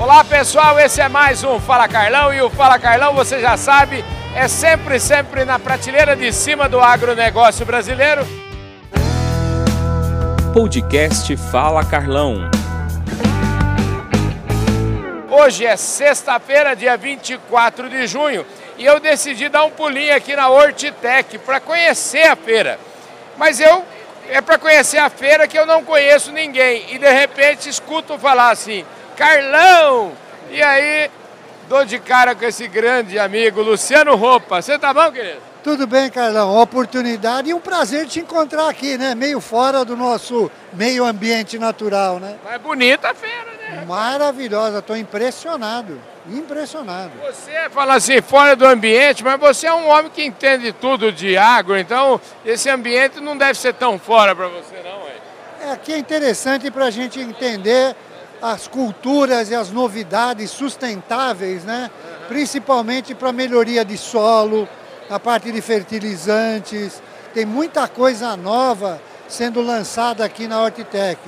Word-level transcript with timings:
Olá 0.00 0.22
pessoal, 0.22 0.78
esse 0.78 1.00
é 1.00 1.08
mais 1.08 1.42
um 1.42 1.58
Fala 1.58 1.88
Carlão 1.88 2.32
e 2.32 2.40
o 2.40 2.48
Fala 2.48 2.78
Carlão, 2.78 3.14
você 3.14 3.40
já 3.40 3.56
sabe, 3.56 4.04
é 4.32 4.46
sempre, 4.46 5.00
sempre 5.00 5.44
na 5.44 5.58
prateleira 5.58 6.14
de 6.14 6.32
cima 6.32 6.68
do 6.68 6.78
agronegócio 6.78 7.66
brasileiro. 7.66 8.24
Podcast 10.54 11.36
Fala 11.50 11.84
Carlão. 11.84 12.48
Hoje 15.28 15.66
é 15.66 15.76
sexta-feira, 15.76 16.76
dia 16.76 16.96
24 16.96 17.90
de 17.90 18.06
junho, 18.06 18.46
e 18.76 18.84
eu 18.84 19.00
decidi 19.00 19.48
dar 19.48 19.64
um 19.64 19.70
pulinho 19.70 20.14
aqui 20.14 20.36
na 20.36 20.48
Hortitec 20.48 21.38
para 21.38 21.58
conhecer 21.58 22.28
a 22.28 22.36
feira. 22.36 22.78
Mas 23.36 23.58
eu 23.58 23.84
é 24.30 24.40
para 24.40 24.58
conhecer 24.58 24.98
a 24.98 25.10
feira 25.10 25.48
que 25.48 25.58
eu 25.58 25.66
não 25.66 25.82
conheço 25.82 26.30
ninguém 26.30 26.84
e 26.90 26.98
de 26.98 27.10
repente 27.10 27.68
escuto 27.68 28.16
falar 28.16 28.50
assim: 28.50 28.84
Carlão! 29.18 30.12
E 30.48 30.62
aí, 30.62 31.10
dou 31.68 31.84
de 31.84 31.98
cara 31.98 32.36
com 32.36 32.44
esse 32.44 32.68
grande 32.68 33.18
amigo, 33.18 33.60
Luciano 33.60 34.14
Roupa. 34.14 34.62
Você 34.62 34.78
tá 34.78 34.94
bom, 34.94 35.10
querido? 35.10 35.40
Tudo 35.64 35.88
bem, 35.88 36.08
Carlão. 36.08 36.56
Oportunidade 36.56 37.50
e 37.50 37.52
um 37.52 37.58
prazer 37.58 38.06
te 38.06 38.20
encontrar 38.20 38.68
aqui, 38.68 38.96
né? 38.96 39.16
Meio 39.16 39.40
fora 39.40 39.84
do 39.84 39.96
nosso 39.96 40.48
meio 40.72 41.04
ambiente 41.04 41.58
natural, 41.58 42.20
né? 42.20 42.36
Mas 42.44 42.60
bonita 42.60 43.10
a 43.10 43.14
feira, 43.14 43.50
né? 43.60 43.84
Maravilhosa, 43.88 44.78
estou 44.78 44.96
impressionado. 44.96 46.00
Impressionado. 46.30 47.10
Você 47.26 47.68
fala 47.70 47.96
assim, 47.96 48.22
fora 48.22 48.54
do 48.54 48.64
ambiente, 48.64 49.24
mas 49.24 49.40
você 49.40 49.66
é 49.66 49.74
um 49.74 49.88
homem 49.88 50.12
que 50.14 50.24
entende 50.24 50.72
tudo 50.72 51.10
de 51.10 51.36
agro, 51.36 51.76
então 51.76 52.20
esse 52.46 52.70
ambiente 52.70 53.18
não 53.18 53.36
deve 53.36 53.58
ser 53.58 53.74
tão 53.74 53.98
fora 53.98 54.32
para 54.34 54.46
você, 54.46 54.76
não, 54.84 55.08
é? 55.08 55.72
Aqui 55.72 55.92
é 55.92 55.98
interessante 55.98 56.70
para 56.70 56.84
a 56.84 56.90
gente 56.90 57.20
entender 57.20 57.96
as 58.40 58.68
culturas 58.68 59.50
e 59.50 59.54
as 59.54 59.70
novidades 59.70 60.50
sustentáveis, 60.50 61.64
né? 61.64 61.90
Uhum. 61.90 62.28
principalmente 62.28 63.14
para 63.14 63.32
melhoria 63.32 63.84
de 63.84 63.96
solo, 63.96 64.68
a 65.10 65.18
parte 65.18 65.50
de 65.50 65.60
fertilizantes. 65.60 67.02
Tem 67.34 67.44
muita 67.44 67.88
coisa 67.88 68.36
nova 68.36 69.00
sendo 69.28 69.60
lançada 69.60 70.24
aqui 70.24 70.46
na 70.46 70.62
Hortitec. 70.62 71.20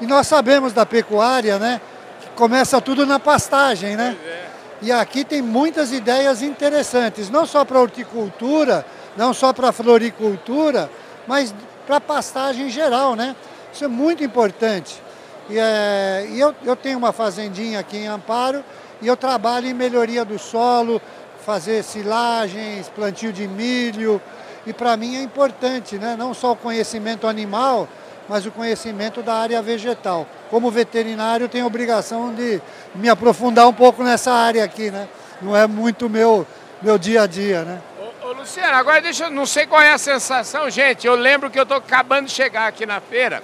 E 0.00 0.06
nós 0.06 0.26
sabemos 0.26 0.72
da 0.72 0.84
pecuária, 0.84 1.58
né? 1.58 1.80
Que 2.20 2.28
começa 2.30 2.80
tudo 2.80 3.06
na 3.06 3.18
pastagem, 3.18 3.96
né? 3.96 4.16
É. 4.24 4.46
E 4.82 4.92
aqui 4.92 5.24
tem 5.24 5.40
muitas 5.40 5.92
ideias 5.92 6.42
interessantes, 6.42 7.30
não 7.30 7.46
só 7.46 7.64
para 7.64 7.80
horticultura, 7.80 8.84
não 9.16 9.32
só 9.32 9.52
para 9.52 9.72
floricultura, 9.72 10.90
mas 11.26 11.54
para 11.86 12.00
pastagem 12.00 12.66
em 12.66 12.70
geral, 12.70 13.14
né? 13.14 13.34
Isso 13.72 13.84
é 13.84 13.88
muito 13.88 14.22
importante. 14.22 15.00
E, 15.48 15.58
é, 15.58 16.26
e 16.30 16.40
eu, 16.40 16.54
eu 16.64 16.74
tenho 16.74 16.98
uma 16.98 17.12
fazendinha 17.12 17.78
aqui 17.78 17.98
em 17.98 18.06
Amparo 18.06 18.64
e 19.00 19.06
eu 19.06 19.16
trabalho 19.16 19.68
em 19.68 19.74
melhoria 19.74 20.24
do 20.24 20.38
solo, 20.38 21.00
fazer 21.44 21.84
silagens, 21.84 22.88
plantio 22.88 23.32
de 23.32 23.46
milho. 23.46 24.20
E 24.66 24.72
para 24.72 24.96
mim 24.96 25.16
é 25.16 25.22
importante, 25.22 25.96
né? 25.96 26.16
não 26.18 26.34
só 26.34 26.52
o 26.52 26.56
conhecimento 26.56 27.28
animal, 27.28 27.88
mas 28.28 28.44
o 28.44 28.50
conhecimento 28.50 29.22
da 29.22 29.34
área 29.34 29.62
vegetal. 29.62 30.26
Como 30.50 30.70
veterinário, 30.70 31.48
tenho 31.48 31.64
a 31.64 31.68
obrigação 31.68 32.34
de 32.34 32.60
me 32.94 33.08
aprofundar 33.08 33.68
um 33.68 33.72
pouco 33.72 34.02
nessa 34.02 34.32
área 34.32 34.64
aqui, 34.64 34.90
né? 34.90 35.08
Não 35.40 35.56
é 35.56 35.66
muito 35.68 36.08
meu, 36.10 36.44
meu 36.82 36.98
dia 36.98 37.22
a 37.22 37.26
dia, 37.26 37.62
né? 37.62 37.80
Ô, 38.00 38.28
ô 38.28 38.32
Luciano, 38.32 38.74
agora 38.74 39.00
deixa 39.00 39.24
eu, 39.24 39.30
não 39.30 39.46
sei 39.46 39.66
qual 39.66 39.80
é 39.80 39.92
a 39.92 39.98
sensação, 39.98 40.68
gente. 40.68 41.06
Eu 41.06 41.14
lembro 41.14 41.50
que 41.50 41.58
eu 41.58 41.62
estou 41.62 41.76
acabando 41.76 42.26
de 42.26 42.32
chegar 42.32 42.66
aqui 42.66 42.84
na 42.84 43.00
feira 43.00 43.42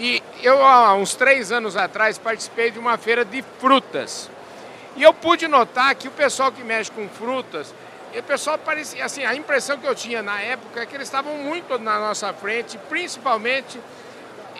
e 0.00 0.22
eu, 0.42 0.64
há 0.64 0.94
uns 0.94 1.14
três 1.14 1.52
anos 1.52 1.76
atrás, 1.76 2.16
participei 2.16 2.70
de 2.70 2.78
uma 2.78 2.96
feira 2.96 3.22
de 3.22 3.44
frutas. 3.58 4.30
E 4.96 5.02
eu 5.02 5.12
pude 5.12 5.46
notar 5.46 5.94
que 5.94 6.08
o 6.08 6.10
pessoal 6.10 6.50
que 6.50 6.64
mexe 6.64 6.90
com 6.90 7.06
frutas, 7.06 7.74
o 8.16 8.22
pessoal 8.22 8.56
parecia, 8.56 9.04
assim, 9.04 9.24
a 9.24 9.34
impressão 9.34 9.76
que 9.76 9.86
eu 9.86 9.94
tinha 9.94 10.22
na 10.22 10.40
época 10.40 10.80
é 10.80 10.86
que 10.86 10.96
eles 10.96 11.06
estavam 11.06 11.34
muito 11.34 11.78
na 11.78 12.00
nossa 12.00 12.32
frente, 12.32 12.78
principalmente 12.88 13.78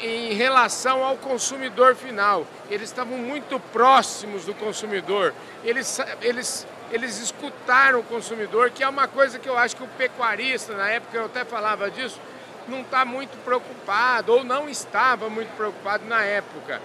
em 0.02 0.34
relação 0.34 1.02
ao 1.02 1.16
consumidor 1.16 1.96
final. 1.96 2.46
Eles 2.70 2.90
estavam 2.90 3.16
muito 3.16 3.58
próximos 3.72 4.44
do 4.44 4.52
consumidor. 4.52 5.32
Eles, 5.64 5.98
eles, 6.20 6.66
eles 6.92 7.18
escutaram 7.18 8.00
o 8.00 8.02
consumidor, 8.04 8.70
que 8.70 8.82
é 8.82 8.88
uma 8.88 9.08
coisa 9.08 9.38
que 9.38 9.48
eu 9.48 9.56
acho 9.56 9.74
que 9.74 9.84
o 9.84 9.88
pecuarista, 9.88 10.74
na 10.74 10.90
época 10.90 11.16
eu 11.16 11.24
até 11.24 11.46
falava 11.46 11.90
disso, 11.90 12.20
não 12.68 12.80
está 12.80 13.04
muito 13.04 13.36
preocupado, 13.44 14.32
ou 14.32 14.44
não 14.44 14.68
estava 14.68 15.28
muito 15.28 15.54
preocupado 15.56 16.04
na 16.06 16.22
época. 16.22 16.80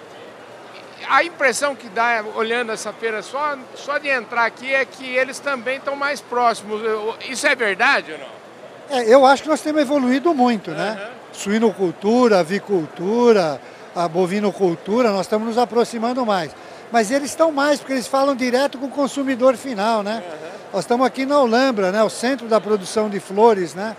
A 1.08 1.24
impressão 1.24 1.76
que 1.76 1.90
dá 1.90 2.24
olhando 2.36 2.72
essa 2.72 2.92
feira 2.94 3.22
só, 3.22 3.58
só 3.76 3.98
de 3.98 4.08
entrar 4.08 4.46
aqui 4.46 4.74
é 4.74 4.86
que 4.86 5.06
eles 5.06 5.40
também 5.40 5.78
estão 5.78 5.96
mais 5.96 6.22
próximos. 6.22 6.82
Isso 7.30 7.46
é 7.46 7.56
verdade 7.56 8.14
ou 8.14 8.18
não? 8.18 8.46
É, 8.90 9.14
eu 9.14 9.26
acho 9.26 9.44
que 9.44 9.50
nós 9.50 9.62
temos 9.62 9.82
evoluído 9.82 10.34
muito, 10.34 10.72
uhum. 10.72 10.78
né? 10.78 11.10
Suinocultura, 11.34 12.40
avicultura, 12.40 13.60
a 13.96 14.08
bovinocultura, 14.08 15.12
nós 15.12 15.22
estamos 15.22 15.48
nos 15.48 15.58
aproximando 15.58 16.26
mais. 16.26 16.52
Mas 16.92 17.12
eles 17.12 17.30
estão 17.30 17.52
mais, 17.52 17.80
porque 17.80 17.94
eles 17.94 18.08
falam 18.08 18.36
direto 18.36 18.78
com 18.78 18.86
o 18.86 18.90
consumidor 18.90 19.58
final, 19.58 20.02
né? 20.02 20.24
Uhum. 20.26 20.50
Nós 20.74 20.84
estamos 20.84 21.06
aqui 21.06 21.26
na 21.26 21.40
Olambra, 21.40 21.92
né? 21.92 22.04
O 22.04 22.10
centro 22.10 22.48
da 22.48 22.62
produção 22.62 23.10
de 23.10 23.20
flores, 23.20 23.74
né? 23.74 23.96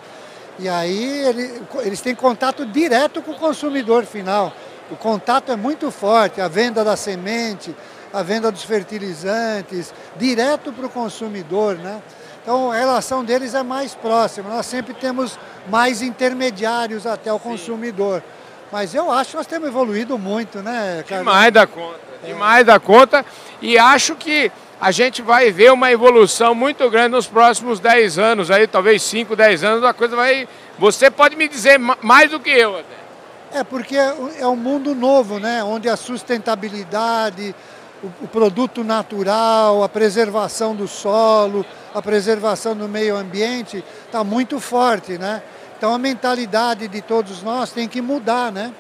E 0.59 0.69
aí 0.69 1.27
ele, 1.27 1.63
eles 1.83 2.01
têm 2.01 2.15
contato 2.15 2.65
direto 2.65 3.21
com 3.21 3.33
o 3.33 3.39
consumidor 3.39 4.05
final. 4.05 4.53
O 4.91 4.97
contato 4.97 5.53
é 5.53 5.57
muito 5.57 5.91
forte, 5.91 6.41
a 6.41 6.49
venda 6.49 6.85
da 6.85 6.97
semente, 6.97 7.75
a 8.13 8.23
venda 8.23 8.51
dos 8.51 8.63
fertilizantes, 8.63 9.93
direto 10.17 10.73
para 10.73 10.87
o 10.87 10.89
consumidor, 10.89 11.77
né? 11.77 12.01
Então 12.43 12.71
a 12.71 12.77
relação 12.77 13.25
deles 13.25 13.55
é 13.55 13.63
mais 13.63 13.95
próxima. 13.95 14.49
Nós 14.49 14.67
sempre 14.67 14.95
temos 14.95 15.39
mais 15.69 16.01
intermediários 16.01 17.07
até 17.07 17.33
o 17.33 17.39
consumidor. 17.39 18.23
Mas 18.71 18.95
eu 18.95 19.11
acho 19.11 19.31
que 19.31 19.37
nós 19.37 19.47
temos 19.47 19.69
evoluído 19.69 20.19
muito, 20.19 20.61
né, 20.61 21.05
Carlos? 21.09 21.27
Demais 21.27 21.53
da 21.53 21.67
conta, 21.67 22.01
é. 22.23 22.27
demais 22.27 22.67
da 22.67 22.81
conta. 22.81 23.27
E 23.61 23.79
acho 23.79 24.15
que 24.15 24.51
a 24.81 24.91
gente 24.91 25.23
vai 25.23 25.51
ver 25.51 25.73
uma 25.73 25.91
evolução 25.91 26.55
muito 26.55 26.89
grande 26.91 27.11
nos 27.11 27.27
próximos 27.27 27.81
10 27.81 28.19
anos, 28.19 28.51
aí 28.51 28.67
talvez 28.67 29.03
5, 29.03 29.35
10 29.35 29.65
anos, 29.65 29.85
a 29.85 29.93
coisa 29.93 30.15
vai. 30.15 30.47
Você 30.79 31.11
pode 31.11 31.37
me 31.37 31.49
dizer 31.49 31.79
mais 31.79 32.31
do 32.31 32.39
que 32.39 32.51
eu 32.51 32.79
até. 32.79 33.59
É, 33.59 33.65
porque 33.65 33.97
é 33.97 34.47
um 34.47 34.57
mundo 34.57 34.95
novo, 34.95 35.39
né? 35.39 35.65
Onde 35.65 35.89
a 35.89 35.97
sustentabilidade, 35.97 37.55
o, 38.03 38.25
o 38.25 38.29
produto 38.29 38.85
natural, 38.85 39.83
a 39.83 39.89
preservação 39.89 40.75
do 40.75 40.87
solo, 40.87 41.65
a 41.95 42.03
preservação 42.03 42.77
do 42.77 42.89
meio 42.89 43.17
ambiente 43.17 43.83
está 44.05 44.23
muito 44.23 44.61
forte, 44.61 45.17
né? 45.17 45.43
Então 45.79 45.95
a 45.95 45.99
mentalidade 45.99 46.89
de 46.89 47.01
todos 47.01 47.43
nós 47.43 47.71
tem 47.71 47.89
que 47.89 48.03
mudar, 48.03 48.53
né? 48.53 48.73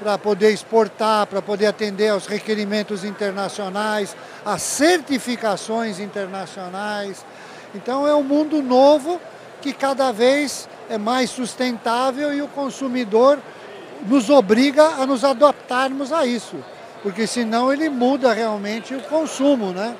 Para 0.00 0.18
poder 0.18 0.52
exportar, 0.52 1.26
para 1.26 1.40
poder 1.40 1.66
atender 1.66 2.10
aos 2.10 2.26
requerimentos 2.26 3.04
internacionais, 3.04 4.16
às 4.44 4.62
certificações 4.62 5.98
internacionais. 5.98 7.24
Então 7.74 8.06
é 8.06 8.14
um 8.14 8.22
mundo 8.22 8.62
novo 8.62 9.20
que 9.60 9.72
cada 9.72 10.12
vez 10.12 10.68
é 10.88 10.98
mais 10.98 11.30
sustentável 11.30 12.32
e 12.32 12.42
o 12.42 12.48
consumidor 12.48 13.38
nos 14.06 14.28
obriga 14.30 14.84
a 14.84 15.06
nos 15.06 15.24
adaptarmos 15.24 16.12
a 16.12 16.26
isso, 16.26 16.56
porque 17.02 17.26
senão 17.26 17.72
ele 17.72 17.88
muda 17.88 18.32
realmente 18.32 18.94
o 18.94 19.00
consumo, 19.02 19.72
né? 19.72 19.96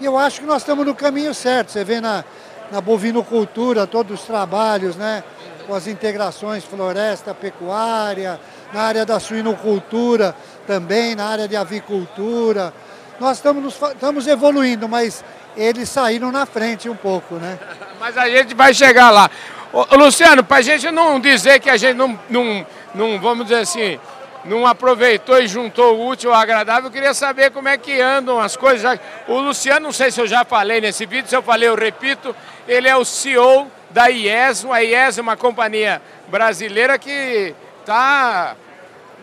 E 0.00 0.04
eu 0.04 0.16
acho 0.16 0.40
que 0.40 0.46
nós 0.46 0.62
estamos 0.62 0.86
no 0.86 0.94
caminho 0.94 1.34
certo. 1.34 1.72
Você 1.72 1.84
vê 1.84 2.00
na, 2.00 2.24
na 2.70 2.80
bovinocultura 2.80 3.86
todos 3.86 4.20
os 4.20 4.26
trabalhos, 4.26 4.96
né? 4.96 5.22
Com 5.70 5.76
as 5.76 5.86
integrações 5.86 6.64
floresta, 6.64 7.32
pecuária, 7.32 8.40
na 8.72 8.82
área 8.82 9.06
da 9.06 9.20
suinocultura 9.20 10.34
também, 10.66 11.14
na 11.14 11.26
área 11.26 11.46
de 11.46 11.54
avicultura. 11.54 12.74
Nós 13.20 13.36
estamos, 13.36 13.80
estamos 13.80 14.26
evoluindo, 14.26 14.88
mas 14.88 15.24
eles 15.56 15.88
saíram 15.88 16.32
na 16.32 16.44
frente 16.44 16.88
um 16.88 16.96
pouco, 16.96 17.36
né? 17.36 17.56
mas 18.00 18.18
a 18.18 18.28
gente 18.28 18.52
vai 18.52 18.74
chegar 18.74 19.12
lá. 19.12 19.30
Ô, 19.72 19.94
Luciano, 19.94 20.42
para 20.42 20.56
a 20.56 20.60
gente 20.60 20.90
não 20.90 21.20
dizer 21.20 21.60
que 21.60 21.70
a 21.70 21.76
gente 21.76 21.94
não, 21.94 22.18
não, 22.28 22.66
não, 22.92 23.20
vamos 23.20 23.44
dizer 23.44 23.60
assim, 23.60 24.00
não 24.44 24.66
aproveitou 24.66 25.40
e 25.40 25.46
juntou 25.46 25.98
o 25.98 26.08
útil 26.08 26.34
ao 26.34 26.40
agradável, 26.40 26.86
eu 26.86 26.92
queria 26.92 27.14
saber 27.14 27.52
como 27.52 27.68
é 27.68 27.78
que 27.78 28.00
andam 28.00 28.40
as 28.40 28.56
coisas. 28.56 28.98
O 29.28 29.38
Luciano, 29.38 29.86
não 29.86 29.92
sei 29.92 30.10
se 30.10 30.20
eu 30.20 30.26
já 30.26 30.44
falei 30.44 30.80
nesse 30.80 31.06
vídeo, 31.06 31.28
se 31.28 31.36
eu 31.36 31.42
falei, 31.44 31.68
eu 31.68 31.76
repito, 31.76 32.34
ele 32.66 32.88
é 32.88 32.96
o 32.96 33.04
CEO 33.04 33.70
da 33.90 34.08
IES. 34.08 34.64
A 34.64 34.82
IES 34.82 35.18
é 35.18 35.20
uma 35.22 35.36
companhia 35.36 36.00
brasileira 36.28 36.98
que 36.98 37.54
está 37.80 38.56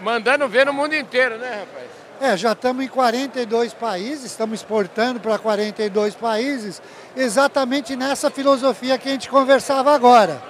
mandando 0.01 0.47
ver 0.47 0.65
no 0.65 0.73
mundo 0.73 0.95
inteiro, 0.95 1.37
né, 1.37 1.59
rapaz? 1.59 1.87
É, 2.19 2.35
já 2.35 2.53
estamos 2.53 2.83
em 2.83 2.87
42 2.87 3.75
países, 3.75 4.25
estamos 4.25 4.59
exportando 4.59 5.19
para 5.19 5.37
42 5.37 6.15
países, 6.15 6.81
exatamente 7.15 7.95
nessa 7.95 8.31
filosofia 8.31 8.97
que 8.97 9.07
a 9.07 9.11
gente 9.11 9.29
conversava 9.29 9.93
agora. 9.93 10.41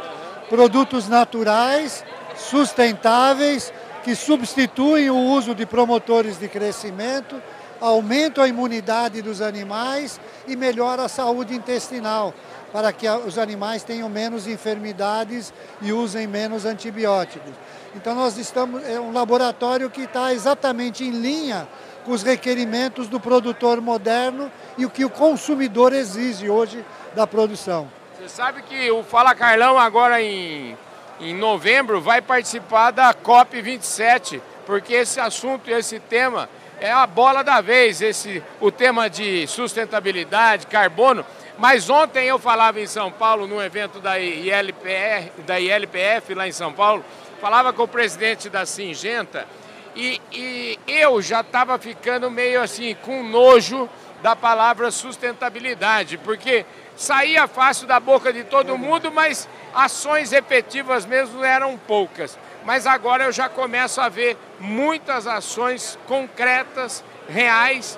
Produtos 0.49 1.09
naturais, 1.09 2.05
sustentáveis, 2.37 3.73
que 4.01 4.15
substituem 4.15 5.09
o 5.09 5.17
uso 5.17 5.53
de 5.53 5.65
promotores 5.65 6.39
de 6.39 6.47
crescimento 6.47 7.35
aumenta 7.81 8.44
a 8.44 8.47
imunidade 8.47 9.21
dos 9.21 9.41
animais 9.41 10.19
e 10.47 10.56
melhora 10.56 11.03
a 11.03 11.09
saúde 11.09 11.56
intestinal, 11.56 12.33
para 12.71 12.91
que 12.91 13.07
os 13.09 13.38
animais 13.38 13.83
tenham 13.83 14.09
menos 14.09 14.47
enfermidades 14.47 15.53
e 15.81 15.91
usem 15.94 16.27
menos 16.27 16.65
antibióticos. 16.65 17.53
Então 17.95 18.13
nós 18.13 18.38
estamos, 18.38 18.88
é 18.88 19.00
um 19.00 19.12
laboratório 19.12 19.89
que 19.89 20.01
está 20.01 20.33
exatamente 20.33 21.03
em 21.03 21.12
linha 21.12 21.68
com 22.06 22.12
os 22.12 22.24
requerimentos 22.24 23.07
do 23.07 23.19
produtor 23.19 23.81
moderno 23.81 24.51
e 24.77 24.85
o 24.85 24.89
que 24.89 25.03
o 25.03 25.09
consumidor 25.09 25.94
exige 25.94 26.50
hoje 26.50 26.83
da 27.15 27.25
produção. 27.27 27.89
Você 28.18 28.30
sabe 28.30 28.62
que 28.62 28.89
o 28.91 29.03
Fala 29.03 29.35
Carlão 29.35 29.77
agora 29.77 30.21
em, 30.21 30.77
em 31.19 31.35
novembro 31.35 32.00
vai 32.00 32.21
participar 32.21 32.91
da 32.91 33.13
COP27, 33.13 34.41
porque 34.65 34.94
esse 34.94 35.19
assunto, 35.19 35.69
esse 35.69 36.00
tema 36.00 36.50
é 36.79 36.91
a 36.91 37.07
bola 37.07 37.44
da 37.44 37.62
vez, 37.62 38.01
esse, 38.01 38.44
o 38.59 38.71
tema 38.71 39.09
de 39.09 39.47
sustentabilidade, 39.47 40.68
carbono. 40.68 41.25
Mas 41.57 41.89
ontem 41.89 42.27
eu 42.27 42.38
falava 42.38 42.79
em 42.79 42.85
São 42.85 43.12
Paulo, 43.12 43.47
num 43.47 43.62
evento 43.62 44.00
da 44.00 44.19
ILPR, 44.19 45.31
da 45.45 45.59
ILPF 45.59 46.33
lá 46.35 46.47
em 46.47 46.51
São 46.51 46.71
Paulo, 46.71 47.03
falava 47.41 47.74
com 47.74 47.83
o 47.83 47.88
presidente 47.88 48.50
da 48.50 48.65
Singenta, 48.65 49.47
e, 49.95 50.21
e 50.31 50.79
eu 50.88 51.19
já 51.24 51.41
estava 51.41 51.79
ficando 51.79 52.29
meio 52.29 52.62
assim, 52.62 52.95
com 53.01 53.23
nojo 53.23 53.89
da 54.21 54.35
palavra 54.35 54.91
sustentabilidade, 54.91 56.19
porque 56.19 56.65
saía 56.95 57.47
fácil 57.47 57.88
da 57.88 58.00
boca 58.00 58.31
de 58.31 58.44
todo 58.44 58.77
mundo, 58.77 59.12
mas 59.12 59.50
ações 59.73 60.31
efetivas 60.31 61.06
mesmo 61.06 61.44
eram 61.44 61.77
poucas. 61.77 62.38
Mas 62.67 62.85
agora 62.85 63.23
eu 63.23 63.31
já 63.31 63.47
começo 63.47 64.01
a 64.01 64.09
ver 64.09 64.37
muitas 64.59 65.25
ações 65.25 65.97
concretas, 66.05 67.01
reais, 67.29 67.97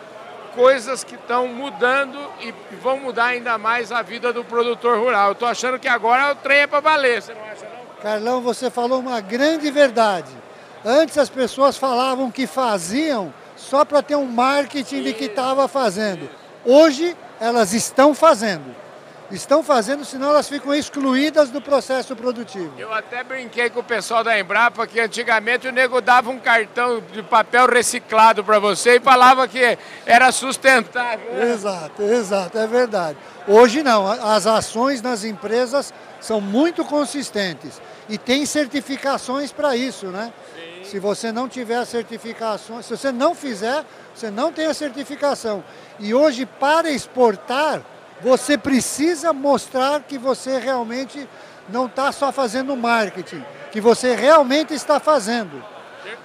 coisas 0.53 1.03
que 1.03 1.15
estão 1.15 1.47
mudando 1.47 2.19
e 2.39 2.53
vão 2.75 2.99
mudar 2.99 3.25
ainda 3.25 3.57
mais 3.57 3.91
a 3.91 4.03
vida 4.03 4.31
do 4.31 4.43
produtor 4.43 4.99
rural. 4.99 5.29
Eu 5.29 5.31
estou 5.31 5.47
achando 5.47 5.79
que 5.79 5.87
agora 5.87 6.33
o 6.33 6.35
trem 6.35 6.59
é 6.59 6.67
para 6.67 6.81
valer, 6.81 7.19
você 7.19 7.33
não 7.33 7.41
acha 7.45 7.63
não? 7.63 7.95
Carlão, 7.99 8.41
você 8.41 8.69
falou 8.69 8.99
uma 8.99 9.19
grande 9.19 9.71
verdade. 9.71 10.31
Antes 10.85 11.17
as 11.17 11.29
pessoas 11.29 11.75
falavam 11.75 12.29
que 12.29 12.45
faziam 12.45 13.33
só 13.55 13.83
para 13.83 14.03
ter 14.03 14.17
um 14.17 14.27
marketing 14.27 15.01
de 15.01 15.13
que 15.13 15.25
estava 15.25 15.67
fazendo. 15.67 16.29
Hoje 16.63 17.17
elas 17.39 17.73
estão 17.73 18.13
fazendo. 18.13 18.75
Estão 19.31 19.61
fazendo, 19.61 20.03
senão 20.03 20.29
elas 20.29 20.49
ficam 20.49 20.73
excluídas 20.73 21.51
do 21.51 21.61
processo 21.61 22.15
produtivo. 22.15 22.73
Eu 22.79 22.91
até 22.91 23.23
brinquei 23.23 23.69
com 23.69 23.79
o 23.79 23.83
pessoal 23.83 24.23
da 24.23 24.39
Embrapa 24.39 24.87
que 24.87 24.99
antigamente 24.99 25.67
o 25.67 25.71
nego 25.71 26.01
dava 26.01 26.31
um 26.31 26.39
cartão 26.39 27.01
de 27.11 27.21
papel 27.21 27.67
reciclado 27.67 28.43
para 28.43 28.57
você 28.57 28.95
e 28.95 28.99
falava 28.99 29.47
que 29.47 29.77
era 30.05 30.31
sustentável. 30.31 31.43
Exato, 31.43 32.01
exato, 32.01 32.57
é 32.57 32.65
verdade. 32.65 33.17
Hoje 33.47 33.83
não, 33.83 34.11
as 34.11 34.47
ações 34.47 35.01
nas 35.01 35.23
empresas 35.23 35.93
são 36.19 36.41
muito 36.41 36.83
consistentes 36.83 37.79
e 38.09 38.17
tem 38.17 38.45
certificações 38.45 39.51
para 39.51 39.75
isso, 39.75 40.07
né? 40.07 40.33
Se 40.83 40.97
você 40.97 41.31
não 41.31 41.47
tiver 41.47 41.77
a 41.77 41.85
certificação, 41.85 42.81
se 42.81 42.97
você 42.97 43.11
não 43.11 43.35
fizer, 43.35 43.85
você 44.15 44.31
não 44.31 44.51
tem 44.51 44.65
a 44.65 44.73
certificação. 44.73 45.63
E 45.99 46.15
hoje, 46.15 46.47
para 46.47 46.89
exportar, 46.89 47.81
você 48.21 48.57
precisa 48.57 49.31
mostrar 49.33 50.01
que 50.01 50.17
você 50.17 50.57
realmente 50.59 51.27
não 51.67 51.85
está 51.85 52.11
só 52.11 52.31
fazendo 52.31 52.75
marketing, 52.75 53.43
que 53.71 53.79
você 53.79 54.15
realmente 54.15 54.73
está 54.73 54.99
fazendo. 54.99 55.63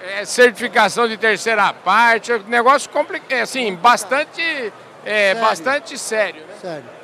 É, 0.01 0.25
certificação 0.25 1.07
de 1.07 1.15
terceira 1.15 1.71
parte, 1.71 2.31
é 2.31 2.39
negócio 2.47 2.89
complicado, 2.89 3.31
é, 3.31 3.41
assim, 3.41 3.75
bastante, 3.75 4.41
é, 4.41 5.33
sério. 5.33 5.41
bastante 5.41 5.97
sério. 5.97 6.41
Né? 6.41 6.53
Sério. 6.61 6.94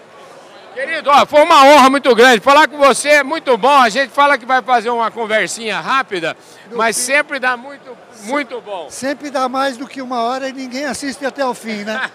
Querido, 0.74 1.10
ó, 1.10 1.26
foi 1.26 1.42
uma 1.42 1.66
honra 1.66 1.90
muito 1.90 2.16
grande. 2.16 2.40
Falar 2.40 2.68
com 2.68 2.78
você 2.78 3.10
é 3.10 3.24
muito 3.24 3.58
bom. 3.58 3.78
A 3.78 3.90
gente 3.90 4.10
fala 4.12 4.38
que 4.38 4.46
vai 4.46 4.62
fazer 4.62 4.90
uma 4.90 5.12
conversinha 5.12 5.80
rápida, 5.80 6.36
no 6.70 6.78
mas 6.78 6.96
fim, 6.96 7.14
sempre 7.14 7.40
dá 7.40 7.58
muito, 7.58 7.98
muito 8.24 8.62
bom. 8.62 8.90
Sempre 8.90 9.30
dá 9.30 9.50
mais 9.50 9.76
do 9.76 9.88
que 9.88 10.02
uma 10.02 10.22
hora 10.22 10.48
e 10.48 10.54
ninguém 10.54 10.86
assiste 10.86 11.26
até 11.26 11.46
o 11.46 11.54
fim, 11.54 11.84
né? 11.84 12.10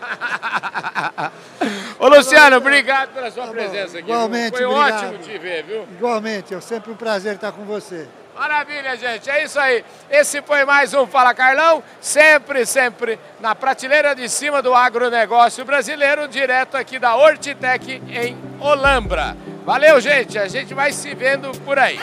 Ô 1.99 2.09
Luciano, 2.09 2.57
obrigado 2.57 3.13
pela 3.13 3.31
sua 3.31 3.47
tá 3.47 3.53
presença 3.53 3.99
aqui. 3.99 4.09
Igualmente, 4.11 4.57
Foi 4.57 4.65
obrigado. 4.67 5.05
ótimo 5.05 5.19
te 5.19 5.39
ver, 5.39 5.63
viu? 5.65 5.83
Igualmente, 5.93 6.55
é 6.55 6.61
sempre 6.61 6.91
um 6.91 6.97
prazer 6.97 7.35
estar 7.35 7.53
com 7.53 7.65
você. 7.65 8.09
Maravilha, 8.37 8.95
gente. 8.99 9.31
É 9.31 9.45
isso 9.45 9.59
aí. 9.59 9.83
Esse 10.11 10.43
foi 10.43 10.63
mais 10.67 10.93
um 10.93 11.07
Fala 11.07 11.33
Carlão, 11.33 11.83
sempre, 12.03 12.67
sempre 12.67 13.19
na 13.41 13.55
prateleira 13.55 14.15
de 14.15 14.29
cima 14.29 14.61
do 14.61 14.75
agronegócio 14.75 15.65
brasileiro, 15.65 16.29
direto 16.29 16.77
aqui 16.77 16.99
da 16.99 17.17
Hortitec 17.17 18.03
em 18.11 18.37
Olambra. 18.61 19.35
Valeu, 19.65 19.99
gente. 20.03 20.39
A 20.39 20.47
gente 20.49 20.75
vai 20.75 20.93
se 20.93 21.15
vendo 21.15 21.51
por 21.63 21.79
aí. 21.79 21.99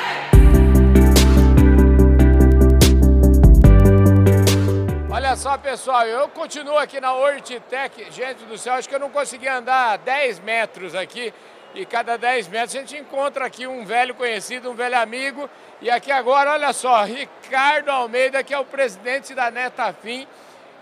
Olha 5.12 5.36
só, 5.36 5.56
pessoal, 5.56 6.08
eu 6.08 6.28
continuo 6.30 6.80
aqui 6.80 7.00
na 7.00 7.14
Hortitec. 7.14 8.12
Gente 8.12 8.44
do 8.46 8.58
céu, 8.58 8.74
acho 8.74 8.90
que 8.90 8.96
eu 8.96 9.00
não 9.00 9.12
consegui 9.12 9.48
andar 9.48 10.00
10 10.00 10.40
metros 10.40 10.96
aqui 10.96 11.32
e 11.76 11.86
cada 11.86 12.18
10 12.18 12.48
metros 12.50 12.76
a 12.76 12.80
gente 12.80 12.96
encontra 12.98 13.46
aqui 13.46 13.66
um 13.66 13.86
velho 13.86 14.14
conhecido, 14.14 14.70
um 14.70 14.76
velho 14.76 15.00
amigo. 15.00 15.50
E 15.82 15.90
aqui 15.90 16.12
agora, 16.12 16.52
olha 16.52 16.72
só, 16.72 17.04
Ricardo 17.04 17.90
Almeida, 17.90 18.44
que 18.44 18.54
é 18.54 18.60
o 18.60 18.66
presidente 18.66 19.34
da 19.34 19.50
Netafim. 19.50 20.28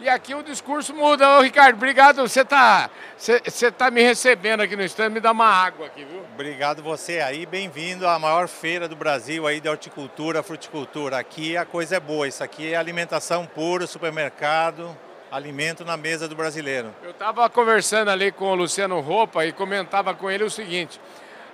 E 0.02 0.10
aqui 0.10 0.34
o 0.34 0.42
discurso 0.42 0.96
muda. 0.96 1.38
Ô, 1.38 1.42
Ricardo, 1.42 1.76
obrigado. 1.76 2.28
Você 2.28 2.42
está 2.42 2.90
você 3.18 3.72
tá 3.72 3.92
me 3.92 4.02
recebendo 4.02 4.62
aqui 4.62 4.76
no 4.76 4.84
stand, 4.84 5.12
me 5.12 5.20
dá 5.20 5.32
uma 5.32 5.46
água 5.46 5.86
aqui, 5.86 6.04
viu? 6.04 6.24
Obrigado 6.34 6.82
você 6.82 7.20
aí, 7.20 7.46
bem-vindo 7.46 8.08
à 8.08 8.18
maior 8.18 8.48
feira 8.48 8.88
do 8.88 8.96
Brasil 8.96 9.46
aí 9.46 9.62
de 9.62 9.70
horticultura, 9.70 10.42
fruticultura. 10.42 11.20
Aqui 11.20 11.56
a 11.56 11.66
coisa 11.66 11.98
é 11.98 12.00
boa, 12.00 12.28
isso 12.28 12.44
aqui 12.44 12.74
é 12.74 12.78
alimentação 12.78 13.46
pura, 13.46 13.86
supermercado, 13.86 14.98
alimento 15.32 15.86
na 15.86 15.96
mesa 15.96 16.28
do 16.28 16.36
brasileiro. 16.36 16.94
Eu 17.02 17.12
estava 17.12 17.50
conversando 17.50 18.12
ali 18.12 18.32
com 18.32 18.52
o 18.52 18.56
Luciano 18.56 19.00
Roupa 19.00 19.46
e 19.46 19.52
comentava 19.52 20.14
com 20.14 20.30
ele 20.30 20.44
o 20.44 20.50
seguinte: 20.50 21.00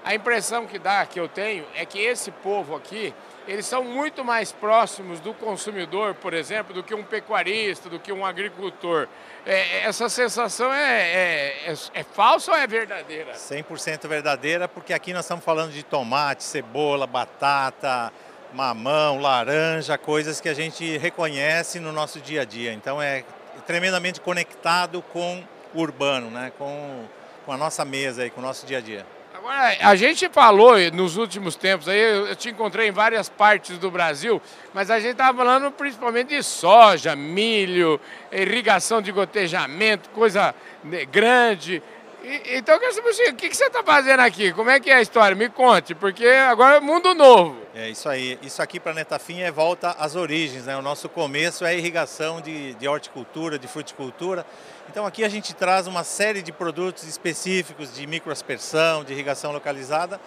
a 0.04 0.16
impressão 0.16 0.66
que 0.66 0.80
dá, 0.80 1.06
que 1.06 1.20
eu 1.20 1.28
tenho, 1.28 1.66
é 1.76 1.86
que 1.86 2.00
esse 2.00 2.32
povo 2.32 2.76
aqui, 2.76 3.14
eles 3.48 3.66
são 3.66 3.84
muito 3.84 4.26
mais 4.26 4.52
próximos 4.52 5.20
do 5.20 5.34
consumidor, 5.34 6.16
por 6.16 6.34
exemplo, 6.34 6.74
do 6.74 6.82
que 6.84 6.96
um 6.96 7.04
pecuarista, 7.04 7.90
do 7.90 8.00
que 8.00 8.12
um 8.12 8.26
agricultor. 8.26 9.08
É, 9.46 9.84
essa 9.84 10.10
sensação 10.10 10.74
é, 10.74 11.02
é, 11.02 11.72
é, 11.72 11.74
é, 11.94 12.04
falsa 12.04 12.52
ou 12.52 12.58
é 12.58 12.66
verdadeira? 12.66 13.34
100% 13.34 14.08
verdadeira, 14.08 14.68
porque 14.68 14.94
aqui 14.94 15.14
nós 15.14 15.26
estamos 15.26 15.46
falando 15.46 15.72
de 15.72 15.84
tomate, 15.84 16.44
cebola, 16.44 17.08
batata, 17.08 18.12
mamão, 18.54 19.20
laranja, 19.20 19.98
coisas 19.98 20.42
que 20.42 20.50
a 20.50 20.54
gente 20.54 20.98
reconhece 20.98 21.80
no 21.80 21.92
nosso 21.92 22.20
dia 22.20 22.42
a 22.42 22.46
dia. 22.46 22.74
Então 22.74 23.02
é 23.02 23.24
tremendamente 23.68 24.22
conectado 24.22 25.04
com 25.14 25.44
o 25.76 25.82
urbano, 25.82 26.32
né? 26.32 26.52
com, 26.58 27.04
com 27.46 27.52
a 27.52 27.58
nossa 27.58 27.84
mesa, 27.84 28.24
aí, 28.24 28.30
com 28.30 28.40
o 28.40 28.44
nosso 28.44 28.66
dia 28.66 28.78
a 28.78 28.82
dia. 28.82 29.06
Agora, 29.36 29.78
a 29.82 29.96
gente 29.96 30.28
falou 30.30 30.76
nos 30.92 31.16
últimos 31.16 31.56
tempos, 31.56 31.88
aí 31.88 32.00
eu 32.00 32.36
te 32.36 32.50
encontrei 32.50 32.88
em 32.88 32.92
várias 32.92 33.30
partes 33.30 33.78
do 33.78 33.92
Brasil, 33.92 34.42
mas 34.74 34.90
a 34.90 35.00
gente 35.00 35.12
estava 35.12 35.38
falando 35.38 35.72
principalmente 35.72 36.30
de 36.30 36.42
soja, 36.42 37.16
milho, 37.16 38.00
irrigação 38.32 39.00
de 39.02 39.12
gotejamento, 39.12 40.10
coisa 40.10 40.56
grande. 41.12 41.84
então 42.46 42.76
eu 42.76 42.80
quero 42.80 42.94
saber 42.94 43.30
o 43.30 43.36
que 43.36 43.54
você 43.54 43.66
está 43.66 43.84
fazendo 43.84 44.22
aqui? 44.22 44.52
Como 44.54 44.72
é 44.72 44.80
que 44.80 44.90
é 44.90 44.96
a 44.96 45.02
história? 45.02 45.36
Me 45.36 45.50
conte, 45.50 45.94
porque 45.94 46.26
agora 46.26 46.78
é 46.78 46.80
mundo 46.80 47.14
novo. 47.14 47.67
É 47.80 47.92
isso 47.92 48.10
aí. 48.10 48.40
Isso 48.42 48.60
aqui 48.60 48.80
para 48.80 48.92
Netafim 48.92 49.42
é 49.42 49.52
volta 49.52 49.92
às 50.00 50.16
origens, 50.16 50.66
né? 50.66 50.76
O 50.76 50.82
nosso 50.82 51.08
começo 51.08 51.64
é 51.64 51.78
irrigação 51.78 52.42
de, 52.42 52.74
de 52.74 52.88
horticultura, 52.88 53.60
de 53.60 53.68
fruticultura. 53.68 54.44
Então 54.90 55.06
aqui 55.06 55.24
a 55.24 55.30
gente 55.30 55.54
traz 55.54 55.86
uma 55.86 56.04
série 56.04 56.42
de 56.42 56.52
produtos 56.52 57.04
específicos 57.04 57.94
de 57.94 58.08
microaspersão, 58.08 59.04
de 59.04 59.14
irrigação 59.14 59.52
localizada, 59.52 60.20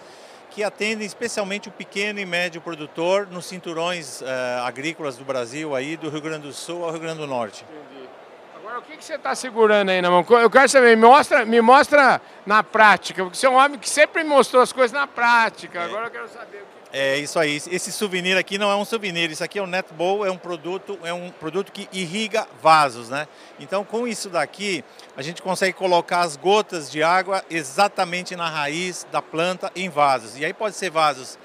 que 0.49 0.63
atendem 0.63 1.05
especialmente 1.05 1.67
o 1.67 1.73
pequeno 1.73 2.21
e 2.21 2.25
médio 2.25 2.61
produtor 2.61 3.27
nos 3.27 3.47
cinturões 3.47 4.21
uh, 4.21 4.25
agrícolas 4.63 5.17
do 5.17 5.25
Brasil, 5.25 5.75
aí 5.75 5.97
do 5.97 6.09
Rio 6.09 6.21
Grande 6.21 6.47
do 6.47 6.53
Sul 6.53 6.85
ao 6.85 6.91
Rio 6.91 7.01
Grande 7.01 7.19
do 7.19 7.27
Norte. 7.27 7.65
Entendi. 7.69 8.07
Agora, 8.55 8.79
o 8.79 8.81
que, 8.83 8.95
que 8.95 9.03
você 9.03 9.15
está 9.15 9.35
segurando 9.35 9.89
aí 9.89 10.01
na 10.01 10.09
mão? 10.09 10.25
Eu 10.41 10.49
quero 10.49 10.69
saber, 10.69 10.95
me 10.95 11.05
mostra, 11.05 11.45
me 11.45 11.59
mostra 11.59 12.21
na 12.45 12.63
prática, 12.63 13.25
porque 13.25 13.37
você 13.37 13.45
é 13.45 13.49
um 13.49 13.55
homem 13.55 13.77
que 13.77 13.89
sempre 13.89 14.23
mostrou 14.23 14.63
as 14.63 14.71
coisas 14.71 14.93
na 14.93 15.05
prática. 15.05 15.79
É. 15.79 15.83
Agora 15.83 16.07
eu 16.07 16.11
quero 16.11 16.29
saber 16.29 16.59
o 16.59 16.65
que 16.77 16.80
é 16.93 17.17
isso 17.17 17.39
aí. 17.39 17.55
Esse 17.55 17.91
souvenir 17.91 18.37
aqui 18.37 18.57
não 18.57 18.69
é 18.69 18.75
um 18.75 18.83
souvenir. 18.83 19.31
Isso 19.31 19.43
aqui 19.43 19.57
é 19.57 19.61
o 19.61 19.67
Netbowl, 19.67 20.25
é 20.25 20.31
um 20.31 20.37
produto, 20.37 20.99
é 21.03 21.13
um 21.13 21.29
produto 21.29 21.71
que 21.71 21.87
irriga 21.93 22.45
vasos, 22.61 23.09
né? 23.09 23.27
Então, 23.59 23.85
com 23.85 24.05
isso 24.05 24.29
daqui, 24.29 24.83
a 25.15 25.21
gente 25.21 25.41
consegue 25.41 25.73
colocar 25.73 26.19
as 26.19 26.35
gotas 26.35 26.91
de 26.91 27.01
água 27.01 27.43
exatamente 27.49 28.35
na 28.35 28.49
raiz 28.49 29.07
da 29.09 29.21
planta 29.21 29.71
em 29.73 29.89
vasos. 29.89 30.37
E 30.37 30.43
aí 30.43 30.53
pode 30.53 30.75
ser 30.75 30.89
vasos 30.89 31.39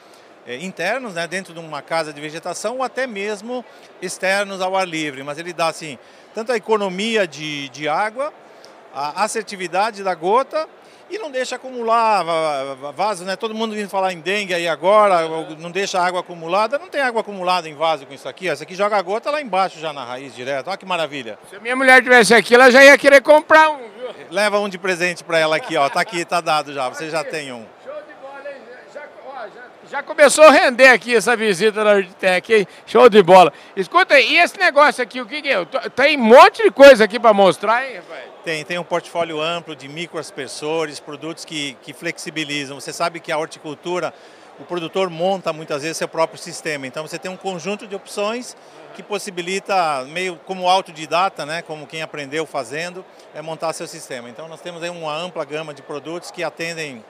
é, 0.47 0.57
internos, 0.57 1.15
né, 1.15 1.29
dentro 1.29 1.55
de 1.55 1.61
uma 1.61 1.81
casa 1.81 2.12
de 2.12 2.21
vegetação, 2.21 2.79
ou 2.79 2.83
até 2.83 3.07
mesmo 3.07 3.65
externos 4.03 4.61
ao 4.61 4.76
ar 4.76 4.87
livre. 4.87 5.23
Mas 5.23 5.38
ele 5.38 5.53
dá 5.53 5.69
assim, 5.69 5.97
tanto 6.35 6.50
a 6.50 6.57
economia 6.57 7.26
de, 7.26 7.69
de 7.69 7.88
água, 7.88 8.33
a 8.93 9.23
assertividade 9.23 10.03
da 10.03 10.15
gota 10.15 10.69
e 11.09 11.19
não 11.19 11.31
deixa 11.31 11.57
acumular 11.57 12.25
vaso, 12.95 13.25
né? 13.25 13.37
Todo 13.37 13.55
mundo 13.55 13.75
vindo 13.75 13.89
falar 13.89 14.13
em 14.13 14.21
dengue 14.21 14.55
aí 14.55 14.67
agora, 14.67 15.29
não 15.59 15.71
deixa 15.71 16.01
água 16.01 16.21
acumulada. 16.21 16.79
Não 16.79 16.89
tem 16.89 17.01
água 17.01 17.21
acumulada 17.21 17.69
em 17.69 17.75
vaso 17.75 18.07
com 18.07 18.13
isso 18.15 18.29
aqui. 18.29 18.49
Essa 18.49 18.65
aqui 18.65 18.75
joga 18.75 18.97
a 18.97 19.03
gota 19.03 19.31
lá 19.31 19.41
embaixo 19.41 19.79
já 19.79 19.93
na 19.93 20.05
raiz 20.05 20.35
direto. 20.35 20.69
Olha 20.69 20.77
que 20.77 20.87
maravilha. 20.87 21.39
Se 21.49 21.57
a 21.57 21.61
minha 21.61 21.77
mulher 21.77 22.03
tivesse 22.03 22.35
aqui, 22.35 22.55
ela 22.55 22.71
já 22.71 22.85
ia 22.85 22.99
querer 22.99 23.21
comprar 23.23 23.71
um, 23.71 23.79
viu? 23.79 24.09
Leva 24.31 24.59
um 24.59 24.69
de 24.69 24.79
presente 24.79 25.23
para 25.23 25.39
ela 25.39 25.57
aqui, 25.57 25.77
ó. 25.77 25.89
Tá 25.89 26.01
aqui, 26.01 26.25
tá 26.25 26.41
dado 26.41 26.73
já. 26.73 26.89
Você 26.89 27.09
já 27.09 27.23
tem 27.23 27.53
um. 27.53 27.65
Já 29.88 30.02
começou 30.02 30.43
a 30.45 30.50
render 30.50 30.88
aqui 30.88 31.14
essa 31.14 31.37
visita 31.37 31.85
da 31.85 31.95
Urditec, 31.95 32.52
hein? 32.52 32.66
Show 32.87 33.09
de 33.09 33.23
bola. 33.23 33.52
Escuta 33.76 34.14
aí, 34.14 34.33
e 34.33 34.38
esse 34.38 34.59
negócio 34.59 35.00
aqui, 35.00 35.21
o 35.21 35.26
que, 35.26 35.40
que 35.40 35.49
é? 35.49 35.64
Tem 35.95 36.19
um 36.19 36.25
monte 36.25 36.64
de 36.64 36.73
coisa 36.73 37.05
aqui 37.05 37.21
para 37.21 37.33
mostrar, 37.33 37.88
hein, 37.88 37.99
rapaz? 37.99 38.25
Tem, 38.45 38.64
tem 38.64 38.78
um 38.78 38.83
portfólio 38.83 39.40
amplo 39.40 39.76
de 39.76 39.88
microaspersores, 39.88 40.99
produtos 40.99 41.45
que, 41.45 41.76
que 41.83 41.93
flexibilizam. 41.93 42.81
Você 42.81 42.93
sabe 42.93 43.21
que 43.21 43.31
a 43.31 43.38
horticultura, 43.38 44.12
o 44.59 44.64
produtor 44.64 45.09
monta 45.09 45.52
muitas 45.52 45.83
vezes 45.83 45.97
seu 45.99 46.09
próprio 46.09 46.38
sistema. 46.38 46.85
Então 46.85 47.07
você 47.07 47.16
tem 47.16 47.31
um 47.31 47.37
conjunto 47.37 47.87
de 47.87 47.95
opções 47.95 48.57
que 48.97 49.05
possibilita, 49.05 50.05
meio 50.09 50.35
como 50.47 50.69
autodidata, 50.69 51.47
né, 51.47 51.62
como 51.62 51.87
quem 51.87 52.02
aprendeu 52.02 52.45
fazendo, 52.45 53.05
é 53.33 53.40
montar 53.40 53.73
seu 53.73 53.87
sistema. 53.87 54.28
Então 54.28 54.49
nós 54.49 54.61
temos 54.61 54.83
aí 54.83 54.90
uma 54.90 55.16
ampla 55.16 55.45
gama 55.45 55.73
de 55.73 55.83
produtos 55.83 56.33
que 56.33 56.43
atendem 56.43 57.05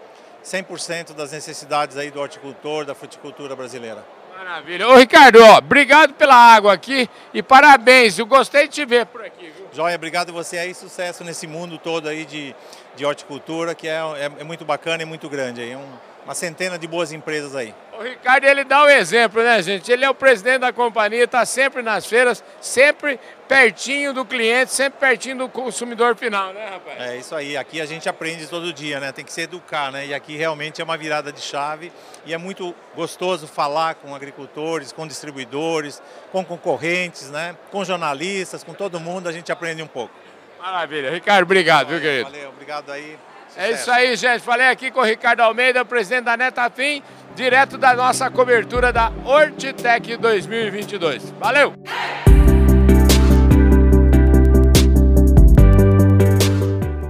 100% 0.46 1.12
das 1.12 1.32
necessidades 1.32 1.96
aí 1.96 2.10
do 2.10 2.20
horticultor, 2.20 2.84
da 2.84 2.94
fruticultura 2.94 3.56
brasileira. 3.56 4.04
Maravilha. 4.38 4.86
Ô 4.88 4.96
Ricardo, 4.96 5.42
ó, 5.42 5.58
obrigado 5.58 6.14
pela 6.14 6.36
água 6.36 6.72
aqui 6.72 7.08
e 7.34 7.42
parabéns. 7.42 8.16
Eu 8.16 8.26
gostei 8.26 8.68
de 8.68 8.74
te 8.74 8.84
ver 8.84 9.06
por 9.06 9.24
aqui. 9.24 9.50
Viu? 9.50 9.66
Joia, 9.72 9.96
obrigado 9.96 10.32
você 10.32 10.58
aí. 10.58 10.72
Sucesso 10.72 11.24
nesse 11.24 11.46
mundo 11.48 11.78
todo 11.78 12.08
aí 12.08 12.24
de, 12.24 12.54
de 12.94 13.04
horticultura, 13.04 13.74
que 13.74 13.88
é, 13.88 13.94
é, 13.94 14.30
é 14.40 14.44
muito 14.44 14.64
bacana 14.64 15.02
e 15.02 15.06
muito 15.06 15.28
grande. 15.28 15.62
Aí. 15.62 15.74
Um, 15.74 15.84
uma 16.26 16.34
centena 16.34 16.76
de 16.76 16.88
boas 16.88 17.12
empresas 17.12 17.54
aí. 17.54 17.72
O 17.96 18.02
Ricardo, 18.02 18.44
ele 18.44 18.64
dá 18.64 18.82
o 18.82 18.86
um 18.86 18.88
exemplo, 18.88 19.42
né, 19.42 19.62
gente? 19.62 19.90
Ele 19.90 20.04
é 20.04 20.10
o 20.10 20.14
presidente 20.14 20.58
da 20.58 20.72
companhia, 20.72 21.22
está 21.22 21.46
sempre 21.46 21.82
nas 21.82 22.04
feiras, 22.04 22.42
sempre 22.60 23.18
pertinho 23.46 24.12
do 24.12 24.24
cliente, 24.24 24.72
sempre 24.72 24.98
pertinho 24.98 25.38
do 25.38 25.48
consumidor 25.48 26.16
final, 26.16 26.52
né, 26.52 26.68
rapaz? 26.68 27.00
É 27.00 27.16
isso 27.16 27.32
aí. 27.32 27.56
Aqui 27.56 27.80
a 27.80 27.86
gente 27.86 28.08
aprende 28.08 28.48
todo 28.48 28.72
dia, 28.72 28.98
né? 28.98 29.12
Tem 29.12 29.24
que 29.24 29.32
se 29.32 29.42
educar, 29.42 29.92
né? 29.92 30.04
E 30.04 30.12
aqui 30.12 30.36
realmente 30.36 30.80
é 30.80 30.84
uma 30.84 30.96
virada 30.98 31.30
de 31.30 31.40
chave 31.40 31.92
e 32.26 32.34
é 32.34 32.38
muito 32.38 32.74
gostoso 32.96 33.46
falar 33.46 33.94
com 33.94 34.12
agricultores, 34.12 34.90
com 34.90 35.06
distribuidores, 35.06 36.02
com 36.32 36.44
concorrentes, 36.44 37.30
né? 37.30 37.56
Com 37.70 37.84
jornalistas, 37.84 38.64
com 38.64 38.74
todo 38.74 38.98
mundo, 38.98 39.28
a 39.28 39.32
gente 39.32 39.52
aprende 39.52 39.80
um 39.80 39.86
pouco. 39.86 40.12
Maravilha. 40.58 41.08
Ricardo, 41.12 41.44
obrigado, 41.44 41.86
valeu, 41.86 42.00
viu, 42.00 42.10
querido? 42.10 42.30
Valeu, 42.30 42.48
obrigado 42.48 42.90
aí. 42.90 43.16
É 43.56 43.70
isso 43.70 43.90
aí, 43.90 44.14
gente. 44.16 44.42
Falei 44.42 44.66
aqui 44.66 44.90
com 44.90 45.00
o 45.00 45.02
Ricardo 45.02 45.40
Almeida, 45.40 45.82
presidente 45.82 46.24
da 46.24 46.36
Netafim, 46.36 47.02
direto 47.34 47.78
da 47.78 47.94
nossa 47.94 48.30
cobertura 48.30 48.92
da 48.92 49.10
Hortitec 49.24 50.14
2022. 50.18 51.30
Valeu! 51.30 51.72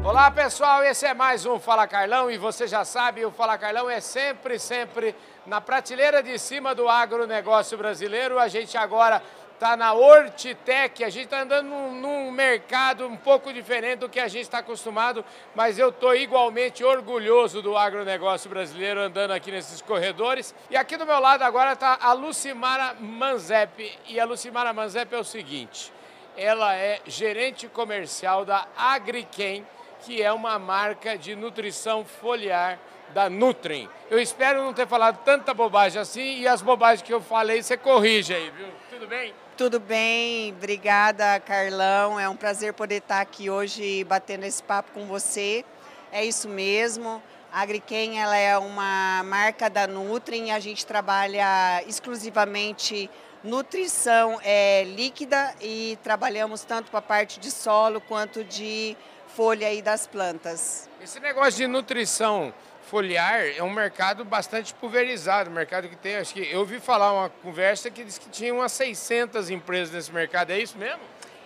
Olá 0.04 0.30
pessoal, 0.30 0.84
esse 0.84 1.04
é 1.04 1.12
mais 1.12 1.44
um 1.44 1.58
Fala 1.58 1.86
Carlão 1.86 2.30
e 2.30 2.38
você 2.38 2.68
já 2.68 2.84
sabe, 2.84 3.24
o 3.24 3.30
Fala 3.32 3.58
Carlão 3.58 3.90
é 3.90 4.00
sempre, 4.00 4.58
sempre 4.58 5.16
na 5.46 5.60
prateleira 5.60 6.22
de 6.22 6.38
cima 6.38 6.76
do 6.76 6.88
agronegócio 6.88 7.76
brasileiro. 7.76 8.38
A 8.38 8.46
gente 8.46 8.78
agora 8.78 9.20
está 9.56 9.74
na 9.74 9.94
Hortitec, 9.94 11.02
a 11.02 11.08
gente 11.08 11.24
está 11.24 11.40
andando 11.40 11.68
num, 11.68 11.92
num, 11.98 12.30
mercado 12.30 13.06
um 13.06 13.16
pouco 13.16 13.52
diferente 13.52 14.00
do 14.00 14.08
que 14.08 14.20
a 14.20 14.28
gente 14.28 14.42
está 14.42 14.58
acostumado, 14.58 15.24
mas 15.54 15.78
eu 15.78 15.88
estou 15.88 16.14
igualmente 16.14 16.84
orgulhoso 16.84 17.62
do 17.62 17.76
agronegócio 17.76 18.50
brasileiro 18.50 19.00
andando 19.00 19.30
aqui 19.30 19.50
nesses 19.50 19.80
corredores. 19.80 20.54
E 20.70 20.76
aqui 20.76 20.98
do 20.98 21.06
meu 21.06 21.18
lado 21.18 21.42
agora 21.42 21.72
está 21.72 21.98
a 22.00 22.12
Lucimara 22.12 22.94
Manzep, 23.00 23.98
e 24.06 24.20
a 24.20 24.26
Lucimara 24.26 24.74
Manzep 24.74 25.14
é 25.14 25.18
o 25.18 25.24
seguinte, 25.24 25.90
ela 26.36 26.74
é 26.74 27.00
gerente 27.06 27.66
comercial 27.66 28.44
da 28.44 28.68
Agriquem, 28.76 29.66
que 30.06 30.22
é 30.22 30.32
uma 30.32 30.56
marca 30.56 31.18
de 31.18 31.34
nutrição 31.34 32.04
foliar 32.04 32.78
da 33.12 33.28
Nutrim. 33.28 33.88
Eu 34.08 34.20
espero 34.20 34.62
não 34.62 34.72
ter 34.72 34.86
falado 34.86 35.18
tanta 35.24 35.52
bobagem 35.52 36.00
assim 36.00 36.38
e 36.38 36.46
as 36.46 36.62
bobagens 36.62 37.02
que 37.02 37.12
eu 37.12 37.20
falei 37.20 37.60
você 37.60 37.76
corrige 37.76 38.32
aí, 38.32 38.48
viu? 38.50 38.68
Tudo 38.88 39.08
bem? 39.08 39.34
Tudo 39.56 39.80
bem, 39.80 40.52
obrigada 40.52 41.40
Carlão. 41.40 42.20
É 42.20 42.28
um 42.28 42.36
prazer 42.36 42.72
poder 42.72 42.98
estar 42.98 43.20
aqui 43.20 43.50
hoje 43.50 44.04
batendo 44.04 44.44
esse 44.44 44.62
papo 44.62 44.92
com 44.92 45.06
você. 45.06 45.64
É 46.12 46.24
isso 46.24 46.48
mesmo. 46.48 47.20
A 47.52 47.62
Agriquem 47.62 48.20
ela 48.20 48.36
é 48.36 48.56
uma 48.56 49.24
marca 49.24 49.68
da 49.68 49.88
Nutrim, 49.88 50.52
a 50.52 50.60
gente 50.60 50.86
trabalha 50.86 51.82
exclusivamente 51.84 53.10
nutrição 53.42 54.38
é, 54.44 54.84
líquida 54.84 55.52
e 55.60 55.98
trabalhamos 56.04 56.62
tanto 56.62 56.92
para 56.92 57.00
a 57.00 57.02
parte 57.02 57.40
de 57.40 57.50
solo 57.50 58.00
quanto 58.00 58.44
de 58.44 58.96
folha 59.36 59.68
aí 59.68 59.82
das 59.82 60.06
plantas. 60.06 60.88
Esse 60.98 61.20
negócio 61.20 61.52
de 61.52 61.66
nutrição 61.66 62.54
foliar 62.88 63.44
é 63.54 63.62
um 63.62 63.70
mercado 63.70 64.24
bastante 64.24 64.72
pulverizado, 64.72 65.50
um 65.50 65.52
mercado 65.52 65.88
que 65.88 65.96
tem, 65.96 66.16
acho 66.16 66.32
que 66.32 66.50
eu 66.50 66.60
ouvi 66.60 66.80
falar 66.80 67.12
uma 67.12 67.28
conversa 67.28 67.90
que 67.90 68.02
disse 68.02 68.18
que 68.18 68.30
tinha 68.30 68.54
umas 68.54 68.72
600 68.72 69.50
empresas 69.50 69.92
nesse 69.92 70.10
mercado, 70.10 70.52
é 70.52 70.58
isso 70.58 70.78
mesmo? 70.78 71.00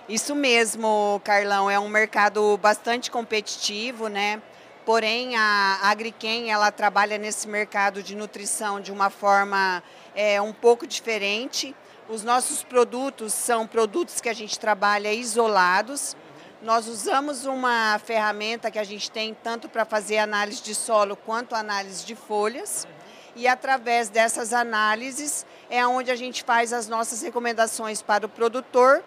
Isso 0.08 0.36
mesmo, 0.36 1.20
Carlão, 1.24 1.68
é 1.68 1.80
um 1.80 1.88
mercado 1.88 2.56
bastante 2.58 3.10
competitivo, 3.10 4.06
né? 4.06 4.40
Porém, 4.86 5.36
a 5.36 5.80
Agriquem, 5.82 6.52
ela 6.52 6.70
trabalha 6.70 7.18
nesse 7.18 7.48
mercado 7.48 8.04
de 8.04 8.14
nutrição 8.14 8.80
de 8.80 8.92
uma 8.92 9.10
forma 9.10 9.82
é, 10.14 10.40
um 10.40 10.52
pouco 10.52 10.86
diferente. 10.86 11.74
Os 12.08 12.22
nossos 12.22 12.62
produtos 12.62 13.32
são 13.32 13.66
produtos 13.66 14.20
que 14.20 14.28
a 14.28 14.32
gente 14.32 14.58
trabalha 14.60 15.12
isolados, 15.12 16.16
nós 16.62 16.86
usamos 16.86 17.46
uma 17.46 17.98
ferramenta 17.98 18.70
que 18.70 18.78
a 18.78 18.84
gente 18.84 19.10
tem 19.10 19.34
tanto 19.34 19.68
para 19.68 19.84
fazer 19.84 20.18
análise 20.18 20.62
de 20.62 20.74
solo 20.74 21.16
quanto 21.16 21.54
análise 21.54 22.04
de 22.04 22.14
folhas. 22.14 22.86
E 23.34 23.46
através 23.46 24.08
dessas 24.08 24.52
análises 24.52 25.46
é 25.70 25.86
onde 25.86 26.10
a 26.10 26.16
gente 26.16 26.44
faz 26.44 26.72
as 26.72 26.88
nossas 26.88 27.22
recomendações 27.22 28.02
para 28.02 28.26
o 28.26 28.28
produtor, 28.28 29.02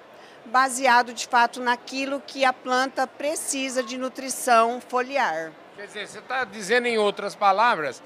baseado 0.46 1.14
de 1.14 1.28
fato 1.28 1.62
naquilo 1.62 2.22
que 2.26 2.44
a 2.44 2.54
planta 2.54 3.06
precisa 3.06 3.84
de 3.84 3.98
nutrição 3.98 4.82
foliar. 4.82 5.52
Quer 5.76 5.88
dizer, 5.88 6.08
você 6.08 6.20
está 6.20 6.44
dizendo 6.44 6.88
em 6.88 6.98
outras 6.98 7.36
palavras 7.36 8.02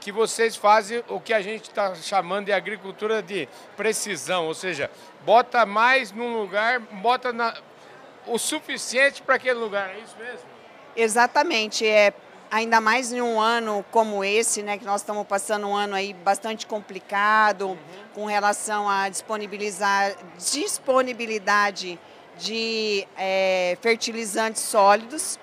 que 0.00 0.10
vocês 0.10 0.56
fazem 0.56 1.04
o 1.08 1.20
que 1.20 1.32
a 1.32 1.40
gente 1.40 1.68
está 1.68 1.94
chamando 1.94 2.46
de 2.46 2.52
agricultura 2.52 3.22
de 3.22 3.48
precisão, 3.76 4.46
ou 4.46 4.54
seja, 4.54 4.90
bota 5.24 5.64
mais 5.64 6.10
num 6.10 6.36
lugar, 6.36 6.80
bota 6.80 7.32
na, 7.32 7.54
o 8.28 8.38
suficiente 8.38 9.22
para 9.22 9.36
aquele 9.36 9.58
lugar, 9.58 9.90
é 9.90 9.98
isso 10.00 10.16
mesmo? 10.18 10.46
Exatamente, 10.96 11.86
é 11.86 12.12
ainda 12.50 12.80
mais 12.80 13.12
em 13.12 13.20
um 13.20 13.40
ano 13.40 13.84
como 13.90 14.24
esse, 14.24 14.62
né, 14.62 14.78
que 14.78 14.84
nós 14.84 15.00
estamos 15.00 15.26
passando 15.26 15.66
um 15.66 15.74
ano 15.74 15.94
aí 15.94 16.12
bastante 16.12 16.66
complicado 16.66 17.68
uhum. 17.68 17.76
com 18.14 18.24
relação 18.26 18.88
à 18.88 19.08
disponibilizar, 19.08 20.14
disponibilidade 20.36 21.98
de 22.38 23.06
é, 23.16 23.76
fertilizantes 23.80 24.62
sólidos. 24.62 25.38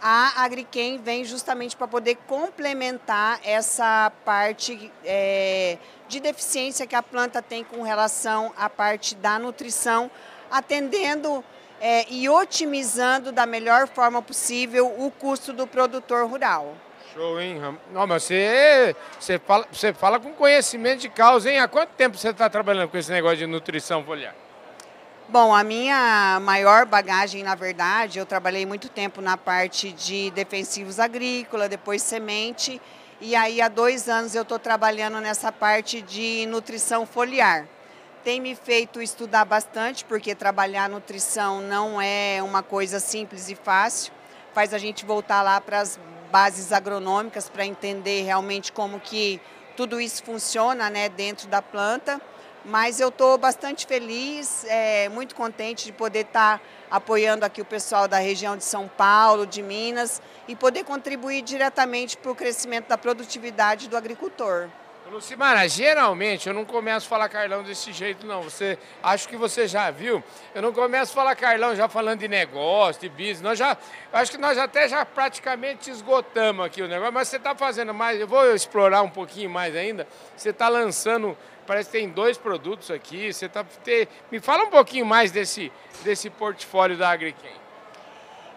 A 0.00 0.44
Agriquem 0.44 0.98
vem 0.98 1.24
justamente 1.24 1.76
para 1.76 1.88
poder 1.88 2.16
complementar 2.26 3.40
essa 3.42 4.12
parte 4.24 4.92
é, 5.04 5.78
de 6.06 6.20
deficiência 6.20 6.86
que 6.86 6.94
a 6.94 7.02
planta 7.02 7.42
tem 7.42 7.64
com 7.64 7.82
relação 7.82 8.52
à 8.56 8.68
parte 8.68 9.14
da 9.14 9.38
nutrição, 9.38 10.10
atendendo 10.50 11.42
é, 11.80 12.06
e 12.10 12.28
otimizando 12.28 13.32
da 13.32 13.46
melhor 13.46 13.86
forma 13.88 14.22
possível 14.22 14.86
o 14.98 15.10
custo 15.10 15.52
do 15.52 15.66
produtor 15.66 16.28
rural. 16.28 16.74
Show, 17.14 17.40
hein? 17.40 17.60
Não, 17.92 18.06
mas 18.06 18.24
você, 18.24 18.94
você, 19.18 19.38
fala, 19.38 19.66
você 19.70 19.92
fala 19.92 20.20
com 20.20 20.32
conhecimento 20.32 21.00
de 21.00 21.08
causa, 21.08 21.50
hein? 21.50 21.60
Há 21.60 21.68
quanto 21.68 21.90
tempo 21.90 22.16
você 22.16 22.30
está 22.30 22.48
trabalhando 22.50 22.88
com 22.88 22.98
esse 22.98 23.10
negócio 23.10 23.38
de 23.38 23.46
nutrição 23.46 24.04
foliar? 24.04 24.34
Bom, 25.28 25.54
a 25.54 25.64
minha 25.64 26.38
maior 26.40 26.86
bagagem, 26.86 27.42
na 27.42 27.54
verdade, 27.54 28.18
eu 28.18 28.26
trabalhei 28.26 28.64
muito 28.64 28.88
tempo 28.88 29.20
na 29.20 29.36
parte 29.36 29.90
de 29.92 30.30
defensivos 30.30 31.00
agrícola, 31.00 31.68
depois 31.68 32.00
semente, 32.02 32.80
e 33.20 33.34
aí 33.34 33.60
há 33.60 33.68
dois 33.68 34.08
anos 34.08 34.34
eu 34.34 34.42
estou 34.42 34.58
trabalhando 34.58 35.20
nessa 35.20 35.50
parte 35.50 36.00
de 36.00 36.46
nutrição 36.46 37.04
foliar 37.04 37.66
tem 38.26 38.40
me 38.40 38.56
feito 38.56 39.00
estudar 39.00 39.44
bastante, 39.44 40.04
porque 40.04 40.34
trabalhar 40.34 40.88
nutrição 40.88 41.60
não 41.60 42.02
é 42.02 42.42
uma 42.42 42.60
coisa 42.60 42.98
simples 42.98 43.48
e 43.48 43.54
fácil. 43.54 44.12
Faz 44.52 44.74
a 44.74 44.78
gente 44.78 45.06
voltar 45.06 45.42
lá 45.42 45.60
para 45.60 45.78
as 45.78 45.96
bases 46.28 46.72
agronômicas 46.72 47.48
para 47.48 47.64
entender 47.64 48.22
realmente 48.22 48.72
como 48.72 48.98
que 48.98 49.40
tudo 49.76 50.00
isso 50.00 50.24
funciona 50.24 50.90
né, 50.90 51.08
dentro 51.08 51.46
da 51.46 51.62
planta. 51.62 52.20
Mas 52.64 52.98
eu 52.98 53.10
estou 53.10 53.38
bastante 53.38 53.86
feliz, 53.86 54.64
é, 54.64 55.08
muito 55.08 55.36
contente 55.36 55.84
de 55.84 55.92
poder 55.92 56.26
estar 56.26 56.58
tá 56.58 56.64
apoiando 56.90 57.44
aqui 57.44 57.62
o 57.62 57.64
pessoal 57.64 58.08
da 58.08 58.18
região 58.18 58.56
de 58.56 58.64
São 58.64 58.88
Paulo, 58.88 59.46
de 59.46 59.62
Minas, 59.62 60.20
e 60.48 60.56
poder 60.56 60.82
contribuir 60.82 61.42
diretamente 61.42 62.16
para 62.16 62.32
o 62.32 62.34
crescimento 62.34 62.88
da 62.88 62.98
produtividade 62.98 63.88
do 63.88 63.96
agricultor. 63.96 64.68
Lucimara, 65.10 65.68
geralmente 65.68 66.48
eu 66.48 66.54
não 66.54 66.64
começo 66.64 67.06
a 67.06 67.08
falar 67.08 67.28
Carlão 67.28 67.62
desse 67.62 67.92
jeito, 67.92 68.26
não. 68.26 68.42
Você, 68.42 68.76
acho 69.02 69.28
que 69.28 69.36
você 69.36 69.68
já 69.68 69.90
viu. 69.90 70.22
Eu 70.54 70.60
não 70.62 70.72
começo 70.72 71.12
a 71.12 71.14
falar 71.14 71.36
Carlão 71.36 71.76
já 71.76 71.88
falando 71.88 72.20
de 72.20 72.28
negócio, 72.28 73.02
de 73.02 73.08
business. 73.08 73.40
Nós 73.40 73.58
já, 73.58 73.76
acho 74.12 74.32
que 74.32 74.38
nós 74.38 74.58
até 74.58 74.88
já 74.88 75.04
praticamente 75.06 75.90
esgotamos 75.90 76.66
aqui 76.66 76.82
o 76.82 76.88
negócio, 76.88 77.12
mas 77.12 77.28
você 77.28 77.36
está 77.36 77.54
fazendo 77.54 77.94
mais. 77.94 78.20
Eu 78.20 78.26
vou 78.26 78.52
explorar 78.52 79.02
um 79.02 79.10
pouquinho 79.10 79.48
mais 79.48 79.76
ainda. 79.76 80.08
Você 80.36 80.50
está 80.50 80.68
lançando, 80.68 81.38
parece 81.66 81.88
que 81.90 81.98
tem 81.98 82.08
dois 82.08 82.36
produtos 82.36 82.90
aqui. 82.90 83.32
Você 83.32 83.48
tá, 83.48 83.64
me 84.30 84.40
fala 84.40 84.64
um 84.64 84.70
pouquinho 84.70 85.06
mais 85.06 85.30
desse, 85.30 85.70
desse 86.02 86.28
portfólio 86.28 86.96
da 86.96 87.10
AgriQuem. 87.10 87.65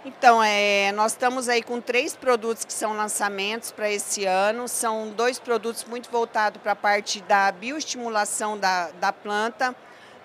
Então, 0.05 0.41
é, 0.41 0.93
nós 0.93 1.11
estamos 1.11 1.49
aí 1.49 1.61
com 1.61 1.81
três 1.81 2.15
produtos 2.15 2.63
que 2.63 2.71
são 2.71 2.95
lançamentos 2.95 3.69
para 3.69 3.91
esse 3.91 4.23
ano. 4.23 4.65
São 4.65 5.09
dois 5.09 5.39
produtos 5.39 5.83
muito 5.83 6.09
voltados 6.09 6.61
para 6.61 6.71
a 6.71 6.75
parte 6.75 7.19
da 7.23 7.51
bioestimulação 7.51 8.57
da, 8.57 8.91
da 8.91 9.11
planta, 9.11 9.75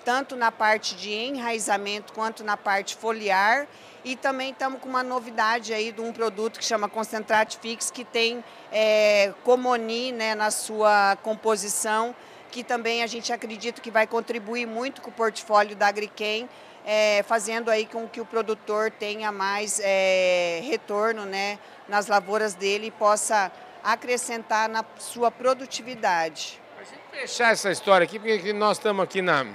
tanto 0.05 0.37
na 0.37 0.53
parte 0.53 0.95
de 0.95 1.11
enraizamento 1.11 2.13
quanto 2.13 2.45
na 2.45 2.57
parte 2.57 2.95
foliar. 2.95 3.67
E 4.05 4.15
também 4.15 4.53
estamos 4.53 4.81
com 4.81 4.89
uma 4.89 5.03
novidade 5.03 5.75
aí 5.75 5.91
de 5.91 6.01
um 6.01 6.13
produto 6.13 6.61
que 6.61 6.65
chama 6.65 6.89
Concentrate 6.89 7.59
Fix, 7.61 7.91
que 7.91 8.05
tem 8.05 8.45
é, 8.71 9.35
Comoni 9.43 10.13
né, 10.13 10.37
na 10.37 10.53
sua 10.53 11.17
composição, 11.21 12.15
que 12.53 12.63
também 12.63 13.03
a 13.03 13.09
gente 13.09 13.33
acredita 13.33 13.81
que 13.81 13.91
vai 13.91 14.07
contribuir 14.07 14.67
muito 14.67 15.03
com 15.03 15.11
o 15.11 15.13
portfólio 15.13 15.75
da 15.75 15.89
Agriquem, 15.89 16.49
é, 16.85 17.23
fazendo 17.23 17.71
aí 17.71 17.87
com 17.87 18.09
que 18.09 18.21
o 18.21 18.27
produtor 18.27 18.91
tenha 18.91 19.33
mais 19.33 19.81
é, 19.83 20.61
retorno 20.65 21.25
né, 21.25 21.59
nas 21.89 22.07
lavouras 22.07 22.55
dele 22.55 22.89
e 22.89 22.91
possa 22.91 23.51
acrescentar 23.83 24.69
na 24.69 24.85
sua 24.99 25.31
produtividade. 25.31 26.61
Mas 26.77 26.89
fechar 27.11 27.53
essa 27.53 27.71
história 27.71 28.05
aqui, 28.05 28.19
porque 28.19 28.53
nós 28.53 28.77
estamos 28.77 29.03
aqui 29.03 29.23
na, 29.23 29.47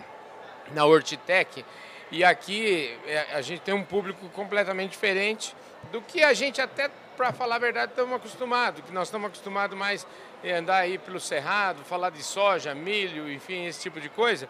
na 0.72 0.86
Hortitec 0.86 1.64
e 2.12 2.24
aqui 2.24 2.98
é, 3.06 3.28
a 3.34 3.42
gente 3.42 3.62
tem 3.62 3.74
um 3.74 3.84
público 3.84 4.28
completamente 4.30 4.92
diferente 4.92 5.56
do 5.92 6.02
que 6.02 6.24
a 6.24 6.34
gente 6.34 6.60
até, 6.60 6.90
para 7.16 7.32
falar 7.32 7.56
a 7.56 7.60
verdade, 7.60 7.92
estamos 7.92 8.16
acostumados, 8.16 8.84
que 8.84 8.92
nós 8.92 9.08
estamos 9.08 9.28
acostumados 9.28 9.78
mais 9.78 10.08
a 10.44 10.58
andar 10.58 10.78
aí 10.78 10.98
pelo 10.98 11.20
cerrado, 11.20 11.84
falar 11.84 12.10
de 12.10 12.24
soja, 12.24 12.74
milho, 12.74 13.32
enfim, 13.32 13.66
esse 13.66 13.82
tipo 13.82 14.00
de 14.00 14.10
coisa. 14.10 14.50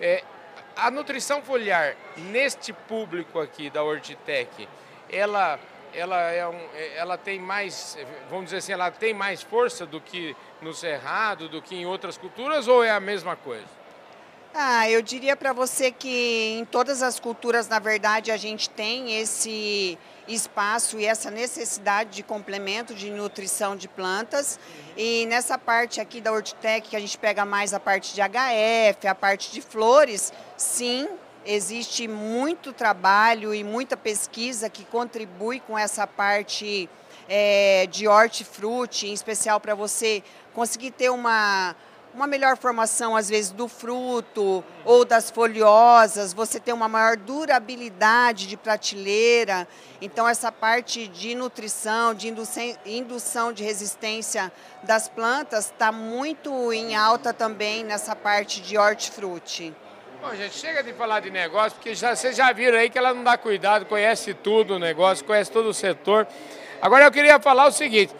É, 0.00 0.22
a 0.78 0.90
nutrição 0.90 1.42
foliar 1.42 1.96
neste 2.16 2.72
público 2.72 3.40
aqui 3.40 3.68
da 3.68 3.82
Hortitec, 3.82 4.68
ela 5.10 5.58
ela, 5.94 6.20
é 6.20 6.46
um, 6.46 6.68
ela 6.96 7.16
tem 7.16 7.38
mais, 7.38 7.96
vamos 8.28 8.46
dizer 8.46 8.58
assim, 8.58 8.72
ela 8.72 8.90
tem 8.90 9.14
mais 9.14 9.42
força 9.42 9.86
do 9.86 10.00
que 10.00 10.36
no 10.60 10.74
cerrado, 10.74 11.48
do 11.48 11.62
que 11.62 11.74
em 11.74 11.86
outras 11.86 12.18
culturas 12.18 12.68
ou 12.68 12.84
é 12.84 12.90
a 12.90 13.00
mesma 13.00 13.34
coisa? 13.36 13.77
Ah, 14.54 14.90
eu 14.90 15.02
diria 15.02 15.36
para 15.36 15.52
você 15.52 15.90
que 15.90 16.56
em 16.58 16.64
todas 16.64 17.02
as 17.02 17.20
culturas, 17.20 17.68
na 17.68 17.78
verdade, 17.78 18.30
a 18.30 18.36
gente 18.36 18.68
tem 18.70 19.20
esse 19.20 19.98
espaço 20.26 20.98
e 20.98 21.04
essa 21.04 21.30
necessidade 21.30 22.10
de 22.10 22.22
complemento 22.22 22.94
de 22.94 23.10
nutrição 23.10 23.76
de 23.76 23.86
plantas. 23.86 24.58
E 24.96 25.26
nessa 25.26 25.58
parte 25.58 26.00
aqui 26.00 26.20
da 26.20 26.32
Hortitec, 26.32 26.88
que 26.88 26.96
a 26.96 27.00
gente 27.00 27.16
pega 27.18 27.44
mais 27.44 27.72
a 27.72 27.80
parte 27.80 28.14
de 28.14 28.20
HF, 28.20 29.06
a 29.06 29.14
parte 29.14 29.52
de 29.52 29.60
flores, 29.60 30.32
sim, 30.56 31.08
existe 31.44 32.08
muito 32.08 32.72
trabalho 32.72 33.54
e 33.54 33.62
muita 33.62 33.96
pesquisa 33.96 34.68
que 34.68 34.84
contribui 34.84 35.60
com 35.60 35.78
essa 35.78 36.06
parte 36.06 36.88
é, 37.28 37.86
de 37.90 38.08
hortifruti, 38.08 39.06
em 39.06 39.12
especial 39.12 39.60
para 39.60 39.74
você 39.74 40.22
conseguir 40.54 40.90
ter 40.90 41.10
uma 41.10 41.76
uma 42.18 42.26
melhor 42.26 42.56
formação, 42.56 43.14
às 43.14 43.28
vezes, 43.28 43.52
do 43.52 43.68
fruto 43.68 44.64
ou 44.84 45.04
das 45.04 45.30
folhosas, 45.30 46.32
você 46.32 46.58
tem 46.58 46.74
uma 46.74 46.88
maior 46.88 47.16
durabilidade 47.16 48.48
de 48.48 48.56
prateleira. 48.56 49.68
Então, 50.02 50.28
essa 50.28 50.50
parte 50.50 51.06
de 51.06 51.36
nutrição, 51.36 52.12
de 52.12 52.34
indução 52.84 53.52
de 53.52 53.62
resistência 53.62 54.50
das 54.82 55.08
plantas 55.08 55.66
está 55.66 55.92
muito 55.92 56.72
em 56.72 56.96
alta 56.96 57.32
também 57.32 57.84
nessa 57.84 58.16
parte 58.16 58.60
de 58.60 58.76
hortifruti. 58.76 59.72
Bom, 60.20 60.34
gente, 60.34 60.56
chega 60.56 60.82
de 60.82 60.92
falar 60.94 61.20
de 61.20 61.30
negócio, 61.30 61.74
porque 61.74 61.94
já, 61.94 62.16
vocês 62.16 62.36
já 62.36 62.50
viram 62.50 62.78
aí 62.78 62.90
que 62.90 62.98
ela 62.98 63.14
não 63.14 63.22
dá 63.22 63.38
cuidado, 63.38 63.86
conhece 63.86 64.34
tudo 64.34 64.74
o 64.74 64.78
negócio, 64.80 65.24
conhece 65.24 65.52
todo 65.52 65.68
o 65.68 65.74
setor. 65.74 66.26
Agora 66.82 67.04
eu 67.04 67.12
queria 67.12 67.38
falar 67.38 67.68
o 67.68 67.72
seguinte, 67.72 68.12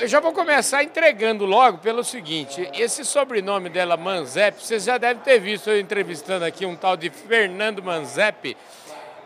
eu 0.00 0.08
já 0.08 0.20
vou 0.20 0.32
começar 0.32 0.82
entregando 0.82 1.44
logo 1.44 1.78
pelo 1.78 2.04
seguinte: 2.04 2.68
esse 2.74 3.04
sobrenome 3.04 3.68
dela, 3.68 3.96
Manzep, 3.96 4.62
vocês 4.62 4.84
já 4.84 4.98
devem 4.98 5.22
ter 5.22 5.38
visto 5.38 5.70
eu 5.70 5.80
entrevistando 5.80 6.44
aqui 6.44 6.66
um 6.66 6.76
tal 6.76 6.96
de 6.96 7.10
Fernando 7.10 7.82
Manzep. 7.82 8.56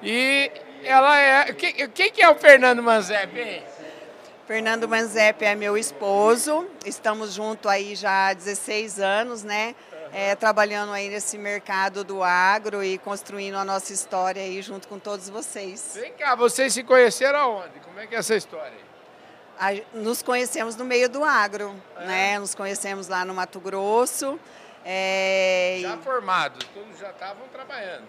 E 0.02 0.50
ela 0.84 1.18
é. 1.18 1.52
Quem, 1.52 1.88
quem 1.88 2.12
é 2.18 2.30
o 2.30 2.34
Fernando 2.36 2.82
Manzep? 2.82 3.62
Fernando 4.46 4.88
Manzep 4.88 5.44
é 5.44 5.54
meu 5.54 5.78
esposo, 5.78 6.66
estamos 6.84 7.32
juntos 7.32 7.70
aí 7.70 7.94
já 7.94 8.28
há 8.28 8.32
16 8.34 8.98
anos, 9.00 9.42
né? 9.42 9.74
É, 10.12 10.34
trabalhando 10.34 10.92
aí 10.92 11.08
nesse 11.08 11.38
mercado 11.38 12.04
do 12.04 12.22
agro 12.22 12.84
e 12.84 12.98
construindo 12.98 13.54
a 13.54 13.64
nossa 13.64 13.94
história 13.94 14.42
aí 14.42 14.60
junto 14.60 14.86
com 14.86 14.98
todos 14.98 15.30
vocês. 15.30 15.96
Vem 15.98 16.12
cá, 16.12 16.34
vocês 16.34 16.74
se 16.74 16.82
conheceram 16.82 17.38
aonde? 17.38 17.80
Como 17.82 17.98
é 17.98 18.06
que 18.06 18.14
é 18.14 18.18
essa 18.18 18.34
história? 18.34 18.91
Nos 19.94 20.22
conhecemos 20.22 20.76
no 20.76 20.84
meio 20.84 21.08
do 21.08 21.24
agro, 21.24 21.74
é. 21.96 22.06
né? 22.06 22.38
Nos 22.38 22.54
conhecemos 22.54 23.08
lá 23.08 23.24
no 23.24 23.34
Mato 23.34 23.60
Grosso. 23.60 24.38
É, 24.84 25.78
já 25.80 25.96
formados, 25.98 26.66
todos 26.74 26.98
já 26.98 27.10
estavam 27.10 27.46
trabalhando. 27.48 28.04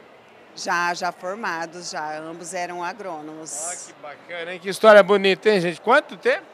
Já, 0.56 0.94
já 0.94 1.12
formados, 1.12 1.90
já. 1.90 2.18
Ambos 2.18 2.54
eram 2.54 2.84
agrônomos. 2.84 3.72
Ah, 3.72 3.76
que 3.88 4.02
bacana, 4.02 4.54
hein? 4.54 4.60
Que 4.60 4.70
história 4.70 5.02
bonita, 5.02 5.50
hein, 5.50 5.62
gente? 5.62 5.82
Quanto 5.82 6.18
tempo? 6.18 6.46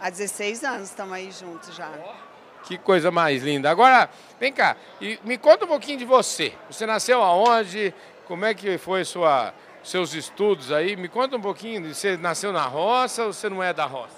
Há 0.00 0.10
16 0.10 0.64
anos 0.64 0.88
estamos 0.88 1.12
aí 1.12 1.30
juntos 1.30 1.74
já. 1.74 1.90
Oh, 1.98 2.64
que 2.64 2.78
coisa 2.78 3.10
mais 3.10 3.42
linda. 3.42 3.70
Agora, 3.70 4.08
vem 4.38 4.52
cá, 4.52 4.76
e 5.00 5.18
me 5.24 5.36
conta 5.36 5.64
um 5.64 5.68
pouquinho 5.68 5.98
de 5.98 6.04
você. 6.04 6.52
Você 6.70 6.86
nasceu 6.86 7.22
aonde? 7.22 7.94
Como 8.26 8.44
é 8.44 8.54
que 8.54 8.76
foi 8.78 9.04
sua, 9.04 9.52
seus 9.82 10.14
estudos 10.14 10.70
aí? 10.70 10.96
Me 10.96 11.08
conta 11.08 11.36
um 11.36 11.40
pouquinho. 11.40 11.92
Você 11.92 12.16
nasceu 12.16 12.52
na 12.52 12.64
roça 12.64 13.24
ou 13.24 13.32
você 13.32 13.48
não 13.48 13.62
é 13.62 13.72
da 13.72 13.86
roça? 13.86 14.17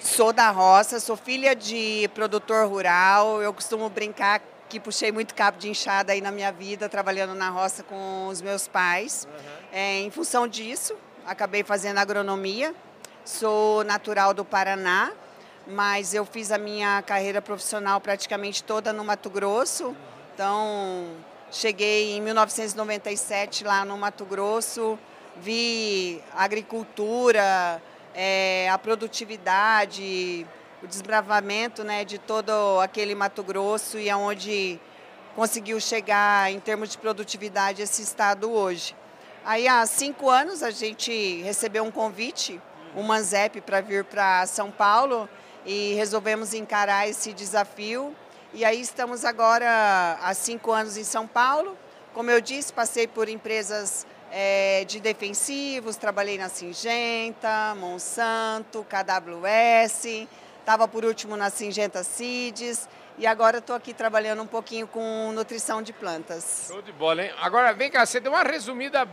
Sou 0.00 0.32
da 0.32 0.50
roça, 0.50 0.98
sou 0.98 1.14
filha 1.14 1.54
de 1.54 2.08
produtor 2.14 2.66
rural. 2.66 3.42
Eu 3.42 3.52
costumo 3.52 3.86
brincar 3.90 4.40
que 4.66 4.80
puxei 4.80 5.12
muito 5.12 5.34
cabo 5.34 5.58
de 5.58 5.68
enxada 5.68 6.12
aí 6.12 6.22
na 6.22 6.30
minha 6.30 6.50
vida, 6.50 6.88
trabalhando 6.88 7.34
na 7.34 7.50
roça 7.50 7.82
com 7.82 8.26
os 8.28 8.40
meus 8.40 8.66
pais. 8.66 9.28
Uhum. 9.30 9.50
É, 9.70 10.00
em 10.00 10.10
função 10.10 10.48
disso, 10.48 10.96
acabei 11.26 11.62
fazendo 11.62 11.98
agronomia. 11.98 12.74
Sou 13.26 13.84
natural 13.84 14.32
do 14.32 14.42
Paraná, 14.42 15.12
mas 15.66 16.14
eu 16.14 16.24
fiz 16.24 16.50
a 16.50 16.56
minha 16.56 17.02
carreira 17.02 17.42
profissional 17.42 18.00
praticamente 18.00 18.64
toda 18.64 18.94
no 18.94 19.04
Mato 19.04 19.28
Grosso. 19.28 19.94
Então, 20.32 21.08
cheguei 21.52 22.16
em 22.16 22.22
1997 22.22 23.64
lá 23.64 23.84
no 23.84 23.98
Mato 23.98 24.24
Grosso, 24.24 24.98
vi 25.36 26.22
agricultura, 26.34 27.82
é, 28.14 28.68
a 28.70 28.78
produtividade, 28.78 30.46
o 30.82 30.86
desbravamento 30.86 31.84
né, 31.84 32.04
de 32.04 32.18
todo 32.18 32.80
aquele 32.80 33.14
Mato 33.14 33.42
Grosso 33.42 33.98
e 33.98 34.08
aonde 34.08 34.80
conseguiu 35.36 35.80
chegar 35.80 36.50
em 36.50 36.58
termos 36.58 36.90
de 36.90 36.98
produtividade 36.98 37.82
esse 37.82 38.02
estado 38.02 38.50
hoje. 38.50 38.96
Aí 39.44 39.66
há 39.66 39.84
cinco 39.86 40.28
anos 40.28 40.62
a 40.62 40.70
gente 40.70 41.40
recebeu 41.42 41.82
um 41.84 41.90
convite, 41.90 42.60
o 42.94 43.02
Manzep, 43.02 43.60
para 43.60 43.80
vir 43.80 44.04
para 44.04 44.46
São 44.46 44.70
Paulo 44.70 45.28
e 45.64 45.94
resolvemos 45.94 46.52
encarar 46.52 47.08
esse 47.08 47.32
desafio. 47.32 48.14
E 48.52 48.64
aí 48.64 48.80
estamos 48.80 49.24
agora 49.24 50.18
há 50.20 50.34
cinco 50.34 50.72
anos 50.72 50.96
em 50.96 51.04
São 51.04 51.26
Paulo. 51.26 51.76
Como 52.12 52.30
eu 52.30 52.40
disse, 52.40 52.72
passei 52.72 53.06
por 53.06 53.28
empresas 53.28 54.06
é, 54.30 54.84
de 54.84 55.00
defensivos, 55.00 55.96
trabalhei 55.96 56.38
na 56.38 56.48
Singenta, 56.48 57.74
Monsanto, 57.76 58.86
KWS, 58.88 60.26
estava 60.60 60.86
por 60.86 61.04
último 61.04 61.36
na 61.36 61.50
Singenta 61.50 62.02
Seeds 62.02 62.88
e 63.18 63.26
agora 63.26 63.58
estou 63.58 63.76
aqui 63.76 63.92
trabalhando 63.92 64.42
um 64.42 64.46
pouquinho 64.46 64.86
com 64.86 65.32
nutrição 65.32 65.82
de 65.82 65.92
plantas. 65.92 66.66
Show 66.68 66.80
de 66.80 66.92
bola, 66.92 67.24
hein? 67.24 67.32
Agora, 67.40 67.72
vem 67.72 67.90
cá, 67.90 68.06
você 68.06 68.20
deu 68.20 68.32
uma 68.32 68.42
resumida, 68.42 69.06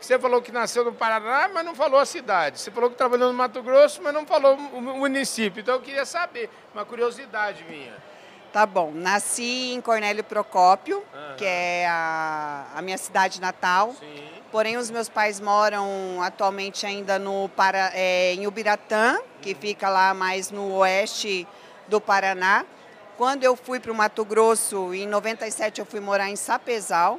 você 0.00 0.18
falou 0.18 0.42
que 0.42 0.50
nasceu 0.50 0.84
no 0.84 0.92
Paraná, 0.92 1.48
mas 1.52 1.64
não 1.64 1.74
falou 1.74 2.00
a 2.00 2.06
cidade. 2.06 2.58
Você 2.58 2.70
falou 2.70 2.90
que 2.90 2.96
trabalhou 2.96 3.28
no 3.30 3.38
Mato 3.38 3.62
Grosso, 3.62 4.02
mas 4.02 4.12
não 4.12 4.26
falou 4.26 4.56
o 4.56 4.80
município. 4.80 5.60
Então 5.60 5.74
eu 5.74 5.80
queria 5.80 6.04
saber, 6.04 6.50
uma 6.74 6.84
curiosidade 6.84 7.62
minha. 7.64 7.94
Tá 8.52 8.66
bom. 8.66 8.90
Nasci 8.92 9.72
em 9.72 9.80
Cornélio 9.80 10.22
Procópio, 10.22 10.98
uhum. 10.98 11.36
que 11.36 11.44
é 11.44 11.86
a, 11.88 12.66
a, 12.74 12.82
minha 12.82 12.98
cidade 12.98 13.40
natal. 13.40 13.94
Sim. 13.98 14.31
Porém, 14.52 14.76
os 14.76 14.90
meus 14.90 15.08
pais 15.08 15.40
moram 15.40 16.20
atualmente 16.20 16.84
ainda 16.84 17.18
no 17.18 17.48
para, 17.56 17.90
é, 17.94 18.34
em 18.34 18.46
Ubiratã, 18.46 19.18
que 19.40 19.54
fica 19.54 19.88
lá 19.88 20.12
mais 20.12 20.50
no 20.50 20.74
oeste 20.74 21.48
do 21.88 21.98
Paraná. 21.98 22.66
Quando 23.16 23.44
eu 23.44 23.56
fui 23.56 23.80
para 23.80 23.90
o 23.90 23.94
Mato 23.94 24.22
Grosso, 24.26 24.92
em 24.92 25.08
97 25.08 25.78
eu 25.78 25.86
fui 25.86 26.00
morar 26.00 26.28
em 26.28 26.36
Sapezal. 26.36 27.18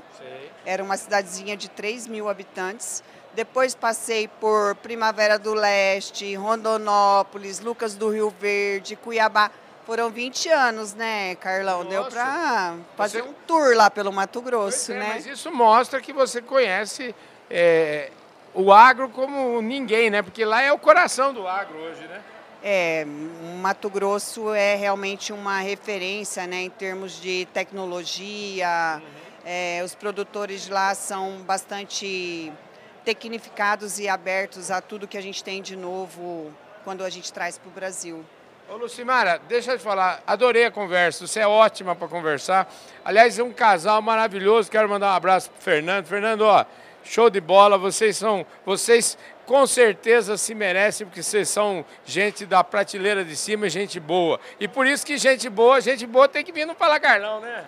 Era 0.64 0.84
uma 0.84 0.96
cidadezinha 0.96 1.58
de 1.58 1.72
3 1.72 2.06
mil 2.06 2.30
habitantes. 2.30 3.04
Depois 3.34 3.74
passei 3.74 4.28
por 4.28 4.76
Primavera 4.76 5.40
do 5.40 5.56
Leste, 5.56 6.36
Rondonópolis, 6.36 7.60
Lucas 7.62 7.96
do 7.96 8.10
Rio 8.12 8.32
Verde, 8.40 8.96
Cuiabá. 8.96 9.50
Foram 9.86 10.10
20 10.10 10.50
anos, 10.50 10.94
né, 10.94 11.36
Carlão? 11.36 11.84
Nossa. 11.84 11.90
Deu 11.90 12.06
para 12.06 12.76
fazer 12.96 13.22
você... 13.22 13.30
um 13.30 13.34
tour 13.46 13.76
lá 13.76 13.90
pelo 13.90 14.14
Mato 14.14 14.42
Grosso, 14.42 14.94
é, 14.94 15.00
né? 15.00 15.08
Mas 15.10 15.26
isso 15.26 15.52
mostra 15.52 16.00
que 16.00 16.14
você 16.14 16.42
conhece 16.42 17.14
é, 17.50 18.10
o 18.54 18.72
agro 18.72 19.10
como 19.10 19.62
ninguém, 19.62 20.10
né? 20.10 20.22
Porque 20.22 20.46
lá 20.46 20.62
é 20.62 20.72
o 20.72 20.80
coração 20.80 21.34
do 21.34 21.46
agro 21.46 21.78
hoje, 21.78 22.08
né? 22.08 22.22
É, 22.64 23.06
Mato 23.60 23.90
Grosso 23.90 24.54
é 24.54 24.76
realmente 24.76 25.34
uma 25.34 25.60
referência, 25.60 26.48
né, 26.48 26.62
em 26.62 26.70
termos 26.70 27.20
de 27.20 27.46
tecnologia. 27.54 29.02
Uhum. 29.02 29.08
É, 29.46 29.82
os 29.84 29.94
produtores 29.94 30.64
de 30.64 30.72
lá 30.72 30.96
são 30.96 31.42
bastante 31.42 32.54
tecnificados 33.04 34.00
e 34.00 34.08
abertos 34.08 34.72
a 34.72 34.80
tudo 34.80 35.10
que 35.10 35.18
a 35.18 35.22
gente 35.22 35.44
tem 35.44 35.62
de 35.62 35.76
novo 35.76 36.54
quando 36.86 37.04
a 37.04 37.10
gente 37.10 37.34
traz 37.34 37.58
para 37.58 37.68
o 37.68 37.72
Brasil. 37.72 38.24
Ô 38.74 38.78
Lucimara, 38.78 39.40
deixa 39.48 39.74
eu 39.74 39.78
te 39.78 39.84
falar, 39.84 40.24
adorei 40.26 40.66
a 40.66 40.72
conversa, 40.72 41.28
você 41.28 41.42
é 41.42 41.48
ótima 41.48 41.96
para 41.96 42.08
conversar. 42.08 42.68
Aliás, 43.06 43.38
é 43.38 43.44
um 43.44 43.54
casal 43.54 44.02
maravilhoso, 44.02 44.72
quero 44.72 44.90
mandar 44.90 45.14
um 45.14 45.16
abraço 45.16 45.52
para 45.52 45.62
Fernando. 45.62 46.08
Fernando, 46.08 46.42
ó, 46.42 46.66
show 47.04 47.30
de 47.30 47.40
bola, 47.40 47.78
vocês 47.78 48.18
são, 48.18 48.44
vocês 48.66 49.16
com 49.46 49.68
certeza 49.68 50.38
se 50.38 50.56
merecem, 50.56 51.06
porque 51.06 51.22
vocês 51.22 51.50
são 51.50 51.86
gente 52.04 52.48
da 52.48 52.64
prateleira 52.64 53.24
de 53.24 53.36
cima, 53.36 53.70
gente 53.70 54.00
boa. 54.00 54.40
E 54.60 54.68
por 54.68 54.88
isso 54.88 55.06
que 55.06 55.20
gente 55.20 55.48
boa, 55.52 55.80
gente 55.80 56.08
boa 56.08 56.28
tem 56.28 56.44
que 56.44 56.52
vir 56.52 56.66
no 56.66 56.74
Fala 56.74 57.00
Carlão, 57.00 57.42
né? 57.42 57.66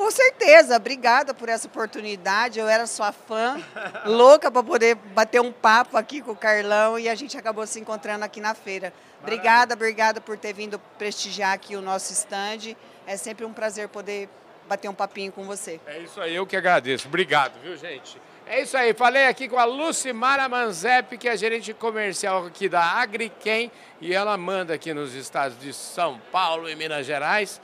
Com 0.00 0.10
certeza, 0.10 0.76
obrigada 0.76 1.34
por 1.34 1.50
essa 1.50 1.66
oportunidade. 1.66 2.58
Eu 2.58 2.66
era 2.66 2.86
sua 2.86 3.12
fã, 3.12 3.62
louca 4.06 4.50
para 4.50 4.62
poder 4.62 4.94
bater 4.94 5.42
um 5.42 5.52
papo 5.52 5.94
aqui 5.94 6.22
com 6.22 6.30
o 6.30 6.36
Carlão 6.36 6.98
e 6.98 7.06
a 7.06 7.14
gente 7.14 7.36
acabou 7.36 7.66
se 7.66 7.78
encontrando 7.78 8.24
aqui 8.24 8.40
na 8.40 8.54
feira. 8.54 8.94
Obrigada, 9.20 9.74
obrigada 9.74 10.18
por 10.18 10.38
ter 10.38 10.54
vindo 10.54 10.78
prestigiar 10.96 11.52
aqui 11.52 11.76
o 11.76 11.82
nosso 11.82 12.14
stand. 12.14 12.74
É 13.06 13.14
sempre 13.18 13.44
um 13.44 13.52
prazer 13.52 13.90
poder 13.90 14.26
bater 14.66 14.88
um 14.88 14.94
papinho 14.94 15.30
com 15.32 15.44
você. 15.44 15.78
É 15.86 15.98
isso 15.98 16.18
aí, 16.18 16.34
eu 16.34 16.46
que 16.46 16.56
agradeço. 16.56 17.06
Obrigado, 17.06 17.60
viu, 17.62 17.76
gente? 17.76 18.18
É 18.46 18.62
isso 18.62 18.78
aí, 18.78 18.94
falei 18.94 19.26
aqui 19.26 19.50
com 19.50 19.58
a 19.58 19.64
Lucimara 19.66 20.48
Manzep, 20.48 21.18
que 21.18 21.28
é 21.28 21.36
gerente 21.36 21.74
comercial 21.74 22.46
aqui 22.46 22.70
da 22.70 22.82
Agriquem, 22.82 23.70
e 24.00 24.14
ela 24.14 24.34
manda 24.38 24.72
aqui 24.72 24.94
nos 24.94 25.12
estados 25.12 25.60
de 25.60 25.74
São 25.74 26.18
Paulo 26.32 26.70
e 26.70 26.74
Minas 26.74 27.04
Gerais. 27.04 27.60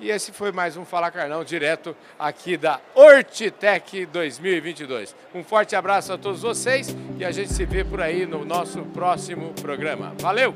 E 0.00 0.10
esse 0.10 0.32
foi 0.32 0.50
mais 0.50 0.76
um 0.76 0.84
Fala 0.84 1.08
Carlão, 1.08 1.44
direto 1.44 1.96
aqui 2.18 2.56
da 2.56 2.80
Hortitec 2.94 4.06
2022. 4.06 5.14
Um 5.32 5.44
forte 5.44 5.76
abraço 5.76 6.12
a 6.12 6.18
todos 6.18 6.42
vocês 6.42 6.94
e 7.16 7.24
a 7.24 7.30
gente 7.30 7.52
se 7.52 7.64
vê 7.64 7.84
por 7.84 8.00
aí 8.00 8.26
no 8.26 8.44
nosso 8.44 8.82
próximo 8.86 9.54
programa. 9.54 10.12
Valeu! 10.18 10.54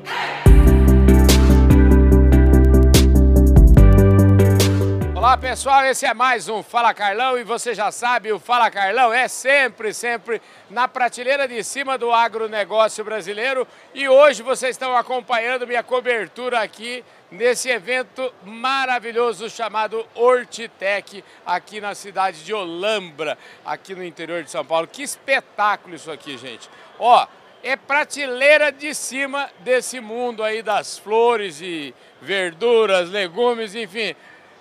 Olá 5.15 5.37
pessoal, 5.37 5.85
esse 5.85 6.07
é 6.07 6.15
mais 6.15 6.49
um 6.49 6.63
Fala 6.63 6.95
Carlão 6.95 7.39
e 7.39 7.45
você 7.45 7.75
já 7.75 7.93
sabe, 7.93 8.33
o 8.33 8.39
Fala 8.39 8.71
Carlão 8.71 9.13
é 9.13 9.29
sempre, 9.29 9.93
sempre 9.93 10.41
na 10.71 10.89
prateleira 10.89 11.47
de 11.47 11.63
cima 11.63 11.99
do 11.99 12.13
agronegócio 12.13 13.05
brasileiro 13.05 13.69
e 13.93 14.09
hoje 14.09 14.43
vocês 14.43 14.71
estão 14.71 14.97
acompanhando 14.97 15.67
minha 15.67 15.83
cobertura 15.83 16.61
aqui 16.61 17.05
nesse 17.31 17.69
evento 17.69 18.33
maravilhoso 18.45 19.49
chamado 19.51 20.07
Hortitec, 20.15 21.25
aqui 21.45 21.81
na 21.81 21.95
cidade 21.95 22.45
de 22.45 22.55
Olambra, 22.55 23.37
aqui 23.65 23.95
no 23.95 24.05
interior 24.05 24.43
de 24.43 24.51
São 24.51 24.65
Paulo. 24.65 24.87
Que 24.87 25.03
espetáculo 25.03 25.95
isso 25.95 26.11
aqui, 26.11 26.37
gente. 26.39 26.69
Ó, 26.99 27.27
é 27.63 27.77
prateleira 27.77 28.71
de 28.71 28.95
cima 28.95 29.51
desse 29.61 30.01
mundo 30.01 30.43
aí 30.43 30.63
das 30.63 30.99
flores 30.99 31.61
e 31.61 31.95
verduras, 32.21 33.11
legumes, 33.11 33.75
enfim. 33.75 34.15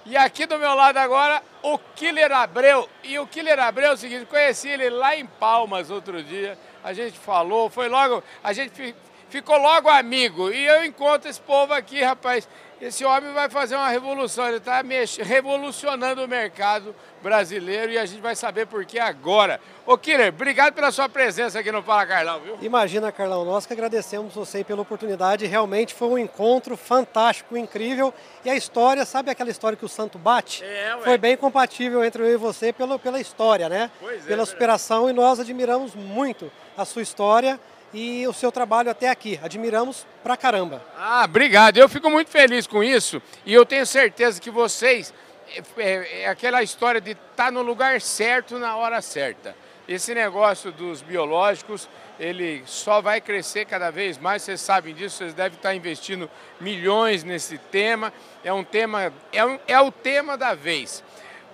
E 0.06 0.16
aqui 0.16 0.46
do 0.46 0.58
meu 0.58 0.74
lado 0.74 0.98
agora, 0.98 1.44
o 1.62 1.78
Killer 1.78 2.32
Abreu. 2.32 2.90
E 3.04 3.20
o 3.20 3.28
Killer 3.28 3.60
Abreu 3.60 3.90
é 3.90 3.94
o 3.94 3.98
seguinte, 3.98 4.26
conheci 4.26 4.70
ele 4.70 4.90
lá 4.90 5.16
em 5.16 5.26
Palmas 5.26 5.92
outro 5.92 6.24
dia. 6.24 6.58
A 6.84 6.94
gente 6.94 7.18
falou, 7.20 7.70
foi 7.70 7.90
logo, 7.90 8.24
a 8.42 8.54
gente 8.54 8.96
ficou 9.30 9.58
logo 9.58 9.90
amigo. 9.90 10.52
E 10.52 10.66
eu 10.66 10.86
encontro 10.86 11.30
esse 11.30 11.42
povo 11.42 11.74
aqui, 11.74 12.02
rapaz. 12.02 12.48
Esse 12.80 13.04
homem 13.04 13.34
vai 13.34 13.50
fazer 13.50 13.76
uma 13.76 13.90
revolução, 13.90 14.48
ele 14.48 14.58
está 14.58 14.84
revolucionando 15.24 16.24
o 16.24 16.28
mercado 16.28 16.94
brasileiro 17.24 17.92
e 17.92 17.98
a 17.98 18.06
gente 18.06 18.22
vai 18.22 18.36
saber 18.36 18.68
por 18.68 18.86
que 18.86 19.00
agora. 19.00 19.60
Ô 19.84 19.98
Killer, 19.98 20.30
obrigado 20.30 20.76
pela 20.76 20.92
sua 20.92 21.10
presença 21.10 21.58
aqui 21.58 21.72
no 21.72 21.82
Fala 21.82 22.06
Carlão, 22.06 22.40
viu? 22.40 22.56
Imagina, 22.62 23.12
Carlão, 23.12 23.44
nós 23.44 23.66
que 23.66 23.74
agradecemos 23.74 24.36
você 24.36 24.64
pela 24.64 24.84
oportunidade. 24.84 25.48
Realmente 25.48 25.96
foi 25.96 26.08
um 26.08 26.18
encontro 26.20 26.78
fantástico, 26.78 27.58
incrível. 27.58 28.14
E 28.46 28.50
a 28.52 28.56
história, 28.56 29.06
sabe 29.06 29.32
aquela 29.32 29.50
história 29.50 29.76
que 29.76 29.86
o 29.86 29.90
santo 29.90 30.20
bate? 30.20 30.64
É, 30.64 30.96
ué. 30.98 31.04
Foi 31.04 31.18
bem 31.18 31.36
compatível 31.36 32.06
entre 32.06 32.22
eu 32.22 32.32
e 32.32 32.38
você 32.38 32.72
pela, 32.72 33.00
pela 33.00 33.20
história, 33.20 33.68
né? 33.68 33.90
Pois 34.00 34.24
é, 34.24 34.28
pela 34.28 34.46
superação 34.46 35.10
e 35.10 35.14
nós 35.14 35.40
admiramos 35.40 35.96
muito 35.96 36.52
a 36.78 36.86
sua 36.86 37.02
história 37.02 37.60
e 37.94 38.28
o 38.28 38.34
seu 38.34 38.52
trabalho 38.52 38.90
até 38.90 39.10
aqui. 39.10 39.40
Admiramos 39.42 40.06
pra 40.24 40.38
caramba. 40.38 40.84
Ah, 40.98 41.24
obrigado. 41.26 41.78
Eu 41.78 41.88
fico 41.88 42.10
muito 42.10 42.30
feliz 42.30 42.68
com 42.68 42.84
isso 42.84 43.22
e 43.46 43.54
eu 43.54 43.66
tenho 43.66 43.86
certeza 43.86 44.42
que 44.42 44.52
vocês 44.52 45.14
é, 45.56 45.64
é, 45.78 46.22
é 46.22 46.28
aquela 46.28 46.62
história 46.62 47.00
de 47.00 47.12
estar 47.12 47.46
tá 47.46 47.52
no 47.52 47.62
lugar 47.62 48.02
certo 48.02 48.60
na 48.60 48.76
hora 48.76 49.02
certa. 49.02 49.56
Esse 49.88 50.14
negócio 50.14 50.70
dos 50.70 51.02
biológicos, 51.02 51.88
ele 52.20 52.62
só 52.66 53.00
vai 53.00 53.22
crescer 53.22 53.64
cada 53.64 53.90
vez 53.90 54.18
mais, 54.18 54.42
vocês 54.42 54.60
sabem 54.60 54.94
disso, 54.94 55.18
vocês 55.18 55.34
devem 55.34 55.56
estar 55.56 55.74
investindo 55.74 56.30
milhões 56.60 57.24
nesse 57.24 57.58
tema. 57.58 58.12
É 58.44 58.52
um 58.52 58.66
tema, 58.66 59.14
é, 59.32 59.46
um, 59.46 59.58
é 59.66 59.80
o 59.80 59.90
tema 59.90 60.38
da 60.38 60.54
vez. 60.54 61.02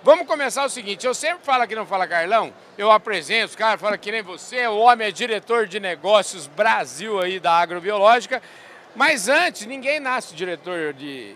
Vamos 0.04 0.26
começar 0.26 0.66
o 0.66 0.68
seguinte, 0.68 1.06
eu 1.06 1.14
sempre 1.14 1.46
falo 1.46 1.62
aqui 1.62 1.74
no 1.74 1.86
Fala 1.86 2.06
Carlão, 2.06 2.52
eu 2.76 2.92
apresento, 2.92 3.46
os 3.46 3.56
caras 3.56 3.80
falam 3.80 3.96
que 3.96 4.12
nem 4.12 4.22
você, 4.22 4.66
o 4.66 4.76
homem 4.76 5.08
é 5.08 5.10
diretor 5.10 5.66
de 5.66 5.80
negócios 5.80 6.46
Brasil 6.46 7.18
aí 7.18 7.40
da 7.40 7.52
agrobiológica, 7.52 8.42
mas 8.94 9.30
antes, 9.30 9.64
ninguém 9.64 9.98
nasce 9.98 10.34
diretor 10.34 10.92
de 10.92 11.34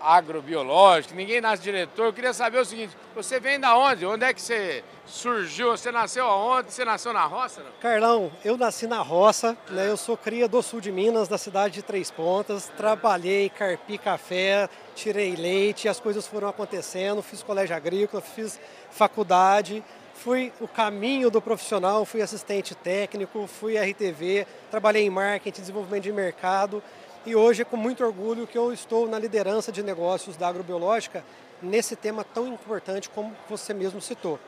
agrobiológico, 0.00 1.14
ninguém 1.14 1.40
nasce 1.40 1.62
diretor. 1.62 2.06
Eu 2.06 2.12
queria 2.12 2.32
saber 2.32 2.58
o 2.58 2.64
seguinte, 2.64 2.96
você 3.16 3.40
vem 3.40 3.58
da 3.58 3.76
onde? 3.76 4.06
Onde 4.06 4.24
é 4.24 4.32
que 4.32 4.40
você 4.40 4.84
surgiu? 5.06 5.70
Você 5.70 5.90
nasceu 5.90 6.26
aonde? 6.26 6.72
Você 6.72 6.84
nasceu 6.84 7.12
na 7.12 7.24
roça? 7.24 7.62
Não? 7.62 7.72
Carlão, 7.80 8.30
eu 8.44 8.56
nasci 8.56 8.86
na 8.86 9.00
roça, 9.00 9.56
né? 9.70 9.88
eu 9.88 9.96
sou 9.96 10.16
cria 10.16 10.46
do 10.46 10.62
sul 10.62 10.80
de 10.80 10.92
Minas, 10.92 11.26
da 11.26 11.38
cidade 11.38 11.74
de 11.74 11.82
Três 11.82 12.10
Pontas, 12.10 12.70
trabalhei, 12.76 13.48
carpi 13.48 13.98
café, 13.98 14.68
tirei 14.94 15.34
leite, 15.36 15.88
as 15.88 16.00
coisas 16.00 16.26
foram 16.26 16.48
acontecendo, 16.48 17.22
fiz 17.22 17.42
colégio 17.42 17.76
agrícola, 17.76 18.22
fiz 18.22 18.60
faculdade, 18.90 19.84
fui 20.14 20.52
o 20.60 20.68
caminho 20.68 21.30
do 21.30 21.42
profissional, 21.42 22.04
fui 22.04 22.22
assistente 22.22 22.74
técnico, 22.74 23.46
fui 23.46 23.76
RTV, 23.76 24.46
trabalhei 24.70 25.04
em 25.04 25.10
marketing, 25.10 25.60
desenvolvimento 25.60 26.04
de 26.04 26.12
mercado, 26.12 26.82
e 27.26 27.34
hoje 27.34 27.62
é 27.62 27.64
com 27.64 27.76
muito 27.76 28.04
orgulho 28.04 28.46
que 28.46 28.56
eu 28.56 28.72
estou 28.72 29.08
na 29.08 29.18
liderança 29.18 29.72
de 29.72 29.82
negócios 29.82 30.36
da 30.36 30.48
agrobiológica 30.48 31.24
nesse 31.60 31.96
tema 31.96 32.22
tão 32.22 32.46
importante 32.46 33.08
como 33.10 33.34
você 33.48 33.72
mesmo 33.72 34.00
citou. 34.00 34.38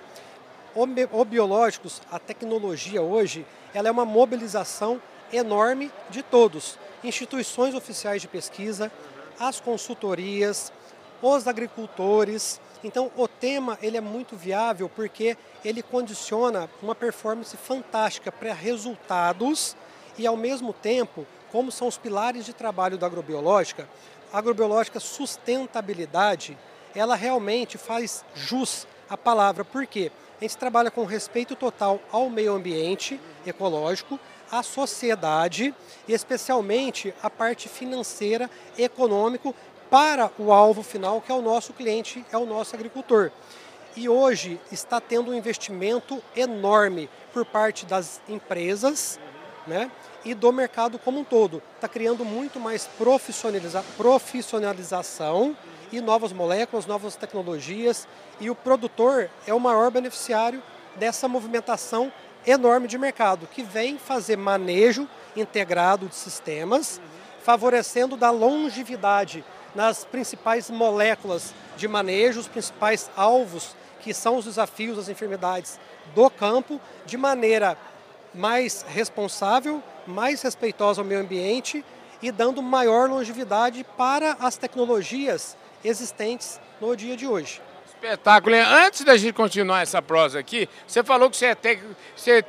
O, 0.74 1.24
biológicos, 1.24 2.02
a 2.12 2.18
tecnologia 2.18 3.00
hoje, 3.00 3.46
ela 3.72 3.88
é 3.88 3.90
uma 3.90 4.04
mobilização 4.04 5.00
enorme 5.32 5.90
de 6.10 6.22
todos, 6.22 6.78
instituições 7.02 7.74
oficiais 7.74 8.20
de 8.20 8.28
pesquisa, 8.28 8.92
as 9.38 9.60
consultorias, 9.60 10.72
os 11.22 11.46
agricultores. 11.46 12.60
Então, 12.84 13.10
o 13.16 13.26
tema 13.26 13.78
ele 13.82 13.96
é 13.96 14.00
muito 14.00 14.36
viável 14.36 14.88
porque 14.88 15.36
ele 15.64 15.82
condiciona 15.82 16.68
uma 16.82 16.94
performance 16.94 17.56
fantástica 17.56 18.30
para 18.30 18.52
resultados 18.52 19.76
e, 20.18 20.26
ao 20.26 20.36
mesmo 20.36 20.72
tempo, 20.72 21.26
como 21.50 21.72
são 21.72 21.88
os 21.88 21.98
pilares 21.98 22.44
de 22.44 22.52
trabalho 22.52 22.98
da 22.98 23.06
agrobiológica, 23.06 23.88
a 24.32 24.38
agrobiológica 24.38 25.00
sustentabilidade, 25.00 26.56
ela 26.94 27.14
realmente 27.14 27.78
faz 27.78 28.24
jus 28.34 28.86
à 29.08 29.16
palavra. 29.16 29.64
Por 29.64 29.86
quê? 29.86 30.10
A 30.38 30.44
gente 30.44 30.56
trabalha 30.56 30.90
com 30.90 31.04
respeito 31.04 31.56
total 31.56 32.00
ao 32.12 32.28
meio 32.28 32.54
ambiente 32.54 33.18
ecológico, 33.46 34.18
à 34.50 34.62
sociedade 34.62 35.74
especialmente 36.08 37.14
a 37.22 37.28
parte 37.28 37.68
financeira, 37.68 38.50
econômico, 38.78 39.54
para 39.90 40.30
o 40.38 40.52
alvo 40.52 40.82
final, 40.82 41.20
que 41.20 41.30
é 41.30 41.34
o 41.34 41.42
nosso 41.42 41.72
cliente, 41.72 42.24
é 42.32 42.36
o 42.36 42.44
nosso 42.44 42.74
agricultor. 42.74 43.30
E 43.96 44.08
hoje 44.08 44.60
está 44.70 45.00
tendo 45.00 45.30
um 45.30 45.34
investimento 45.34 46.22
enorme 46.34 47.08
por 47.32 47.44
parte 47.44 47.86
das 47.86 48.20
empresas 48.28 49.18
né, 49.66 49.90
e 50.24 50.34
do 50.34 50.52
mercado 50.52 50.98
como 50.98 51.20
um 51.20 51.24
todo. 51.24 51.62
Está 51.76 51.88
criando 51.88 52.24
muito 52.24 52.60
mais 52.60 52.86
profissionaliza 52.98 53.82
profissionalização 53.96 55.56
e 55.92 56.00
novas 56.00 56.32
moléculas, 56.32 56.84
novas 56.84 57.16
tecnologias. 57.16 58.06
E 58.40 58.50
o 58.50 58.54
produtor 58.54 59.30
é 59.46 59.54
o 59.54 59.60
maior 59.60 59.90
beneficiário 59.90 60.62
dessa 60.96 61.28
movimentação 61.28 62.12
enorme 62.46 62.86
de 62.86 62.96
mercado, 62.96 63.46
que 63.46 63.62
vem 63.62 63.98
fazer 63.98 64.36
manejo 64.36 65.08
integrado 65.34 66.06
de 66.06 66.14
sistemas, 66.14 67.00
favorecendo 67.42 68.16
da 68.16 68.30
longevidade 68.30 69.44
nas 69.74 70.04
principais 70.04 70.70
moléculas 70.70 71.54
de 71.76 71.86
manejo, 71.86 72.40
os 72.40 72.48
principais 72.48 73.10
alvos, 73.16 73.76
que 74.00 74.14
são 74.14 74.36
os 74.36 74.44
desafios 74.44 74.96
das 74.96 75.08
enfermidades 75.08 75.78
do 76.14 76.30
campo, 76.30 76.80
de 77.04 77.16
maneira 77.16 77.76
mais 78.32 78.84
responsável, 78.88 79.82
mais 80.06 80.42
respeitosa 80.42 81.00
ao 81.00 81.04
meio 81.04 81.20
ambiente 81.20 81.84
e 82.22 82.30
dando 82.30 82.62
maior 82.62 83.08
longevidade 83.08 83.84
para 83.96 84.36
as 84.40 84.56
tecnologias 84.56 85.56
existentes 85.84 86.60
no 86.80 86.96
dia 86.96 87.16
de 87.16 87.26
hoje. 87.26 87.60
Espetáculo. 87.96 88.56
Antes 88.56 89.04
da 89.04 89.16
gente 89.16 89.32
continuar 89.32 89.82
essa 89.82 90.02
prosa 90.02 90.38
aqui, 90.38 90.68
você 90.86 91.02
falou 91.02 91.30
que 91.30 91.36
você 91.36 91.46
é 91.46 91.54
técnico, 91.54 91.94
você 92.14 92.44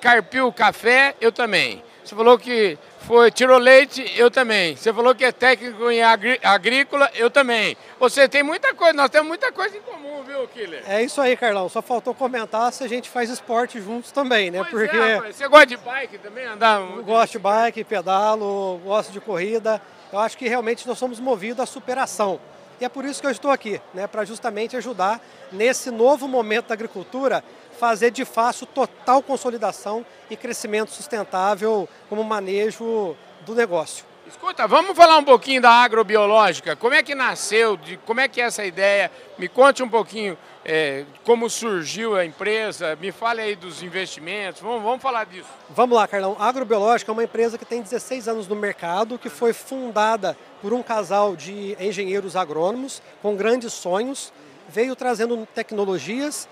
carpiu 0.00 0.52
café, 0.52 1.14
eu 1.20 1.30
também. 1.30 1.82
Você 2.02 2.16
falou 2.16 2.38
que 2.38 2.76
foi 3.00 3.30
tirou 3.30 3.58
leite, 3.58 4.04
eu 4.16 4.30
também. 4.30 4.74
Você 4.74 4.92
falou 4.92 5.14
que 5.14 5.24
é 5.24 5.30
técnico 5.30 5.90
em 5.90 6.02
agrícola, 6.02 7.08
eu 7.14 7.30
também. 7.30 7.76
Você 8.00 8.28
tem 8.28 8.42
muita 8.42 8.74
coisa, 8.74 8.92
nós 8.94 9.10
temos 9.10 9.28
muita 9.28 9.52
coisa 9.52 9.76
em 9.76 9.80
comum, 9.80 10.24
viu, 10.24 10.48
Killer? 10.48 10.82
É 10.88 11.02
isso 11.02 11.20
aí, 11.20 11.36
Carlão. 11.36 11.68
Só 11.68 11.80
faltou 11.80 12.14
comentar 12.14 12.72
se 12.72 12.82
a 12.82 12.88
gente 12.88 13.08
faz 13.08 13.30
esporte 13.30 13.80
juntos 13.80 14.10
também, 14.10 14.50
né? 14.50 14.58
Pois 14.68 14.70
Porque 14.70 14.96
é, 14.96 15.20
você 15.32 15.46
gosta 15.46 15.66
de 15.66 15.76
bike 15.76 16.18
também, 16.18 16.46
andar? 16.46 16.80
eu 16.80 17.04
gosto 17.04 17.32
de 17.32 17.38
bike, 17.38 17.84
pedalo, 17.84 18.80
gosto 18.82 19.12
de 19.12 19.20
corrida. 19.20 19.80
Eu 20.12 20.18
acho 20.18 20.36
que 20.36 20.48
realmente 20.48 20.88
nós 20.88 20.98
somos 20.98 21.20
movidos 21.20 21.60
à 21.60 21.66
superação. 21.66 22.40
E 22.80 22.84
é 22.84 22.88
por 22.88 23.04
isso 23.04 23.20
que 23.20 23.26
eu 23.26 23.30
estou 23.30 23.50
aqui, 23.50 23.80
né, 23.92 24.06
para 24.06 24.24
justamente 24.24 24.76
ajudar 24.76 25.20
nesse 25.52 25.90
novo 25.90 26.26
momento 26.26 26.68
da 26.68 26.74
agricultura 26.74 27.44
fazer 27.78 28.10
de 28.10 28.24
fato 28.24 28.64
total 28.66 29.22
consolidação 29.22 30.04
e 30.30 30.36
crescimento 30.36 30.90
sustentável 30.90 31.88
como 32.08 32.24
manejo 32.24 33.14
do 33.44 33.54
negócio. 33.54 34.09
Escuta, 34.30 34.64
vamos 34.68 34.96
falar 34.96 35.18
um 35.18 35.24
pouquinho 35.24 35.60
da 35.60 35.70
agrobiológica. 35.70 36.76
Como 36.76 36.94
é 36.94 37.02
que 37.02 37.16
nasceu? 37.16 37.76
De, 37.76 37.96
como 37.96 38.20
é 38.20 38.28
que 38.28 38.40
é 38.40 38.44
essa 38.44 38.64
ideia? 38.64 39.10
Me 39.36 39.48
conte 39.48 39.82
um 39.82 39.88
pouquinho 39.88 40.38
é, 40.64 41.04
como 41.24 41.50
surgiu 41.50 42.14
a 42.14 42.24
empresa. 42.24 42.96
Me 43.00 43.10
fale 43.10 43.42
aí 43.42 43.56
dos 43.56 43.82
investimentos. 43.82 44.62
Vamos, 44.62 44.84
vamos 44.84 45.02
falar 45.02 45.26
disso. 45.26 45.48
Vamos 45.70 45.96
lá, 45.96 46.06
Carlão. 46.06 46.36
A 46.38 46.46
agrobiológica 46.46 47.10
é 47.10 47.12
uma 47.12 47.24
empresa 47.24 47.58
que 47.58 47.64
tem 47.64 47.82
16 47.82 48.28
anos 48.28 48.46
no 48.46 48.54
mercado, 48.54 49.18
que 49.18 49.28
foi 49.28 49.52
fundada 49.52 50.38
por 50.62 50.72
um 50.72 50.82
casal 50.82 51.34
de 51.34 51.76
engenheiros 51.80 52.36
agrônomos 52.36 53.02
com 53.20 53.34
grandes 53.34 53.72
sonhos. 53.72 54.32
Veio 54.68 54.94
trazendo 54.94 55.44
tecnologias 55.52 56.48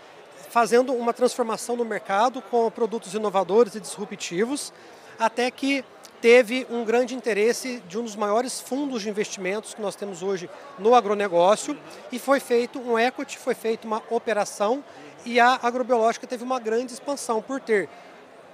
fazendo 0.51 0.95
uma 0.95 1.13
transformação 1.13 1.77
no 1.77 1.85
mercado 1.85 2.41
com 2.41 2.71
produtos 2.71 3.15
inovadores 3.15 3.75
e 3.75 3.81
disruptivos, 3.81 4.73
até 5.19 5.51
que 5.51 5.85
teve 6.21 6.67
um 6.71 6.85
grande 6.85 7.15
interesse 7.15 7.83
de 7.89 7.99
um 7.99 8.03
dos 8.03 8.17
maiores 8.17 8.61
fundos 8.61 9.03
de 9.03 9.09
investimentos 9.09 9.75
que 9.75 9.83
nós 9.83 9.95
temos 9.95 10.23
hoje 10.23 10.51
no 10.79 10.95
agronegócio 10.95 11.79
e 12.11 12.19
foi 12.19 12.41
feito 12.41 12.79
um 12.81 12.99
equity, 12.99 13.39
foi 13.39 13.55
feita 13.55 13.87
uma 13.87 14.03
operação 14.11 14.83
e 15.25 15.39
a 15.39 15.59
agrobiológica 15.63 16.27
teve 16.27 16.45
uma 16.45 16.59
grande 16.59 16.93
expansão 16.93 17.41
por 17.41 17.61
ter 17.61 17.89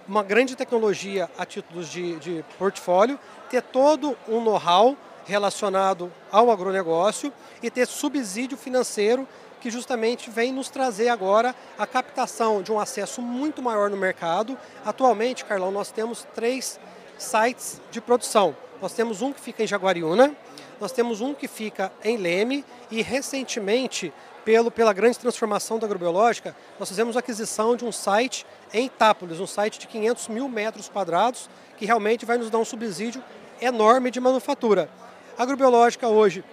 uma 0.07 0.23
grande 0.23 0.55
tecnologia 0.55 1.31
a 1.39 1.47
títulos 1.47 1.89
de, 1.89 2.17
de 2.17 2.45
portfólio, 2.59 3.19
ter 3.49 3.63
todo 3.63 4.17
um 4.29 4.41
know-how 4.41 4.97
relacionado 5.25 6.13
ao 6.31 6.51
agronegócio 6.51 7.33
e 7.63 7.71
ter 7.71 7.87
subsídio 7.87 8.59
financeiro 8.59 9.27
que 9.61 9.71
justamente 9.71 10.29
vem 10.29 10.53
nos 10.53 10.69
trazer 10.69 11.09
agora 11.09 11.55
a 11.79 11.87
captação 11.87 12.61
de 12.61 12.71
um 12.71 12.79
acesso 12.79 13.23
muito 13.23 13.63
maior 13.63 13.89
no 13.89 13.97
mercado. 13.97 14.59
Atualmente, 14.85 15.43
Carlão, 15.43 15.71
nós 15.71 15.91
temos 15.91 16.27
três 16.35 16.79
sites 17.19 17.81
de 17.91 18.01
produção. 18.01 18.57
Nós 18.81 18.93
temos 18.93 19.23
um 19.23 19.33
que 19.33 19.41
fica 19.41 19.63
em 19.63 19.67
Jaguariúna, 19.67 20.37
nós 20.81 20.93
temos 20.93 21.21
um 21.21 21.35
que 21.35 21.49
fica 21.49 21.93
em 22.03 22.17
Leme 22.17 22.65
e 22.91 23.03
recentemente, 23.03 24.13
pelo, 24.45 24.71
pela 24.71 24.93
grande 24.93 25.19
transformação 25.19 25.79
da 25.79 25.87
agrobiológica, 25.87 26.55
nós 26.79 26.89
fizemos 26.89 27.17
a 27.17 27.21
aquisição 27.21 27.77
de 27.77 27.85
um 27.85 27.93
site 27.93 28.45
em 28.73 28.87
Itápolis, 28.87 29.41
um 29.41 29.47
site 29.47 29.79
de 29.79 29.87
500 29.87 30.29
mil 30.29 30.49
metros 30.49 30.89
quadrados, 30.89 31.49
que 31.79 31.87
realmente 31.87 32.27
vai 32.27 32.37
nos 32.37 32.51
dar 32.51 32.59
um 32.59 32.65
subsídio 32.65 33.23
enorme 33.61 34.11
de 34.11 34.21
manufatura. 34.21 34.91
A 35.39 35.43
agrobiológica 35.43 36.09
hoje 36.09 36.45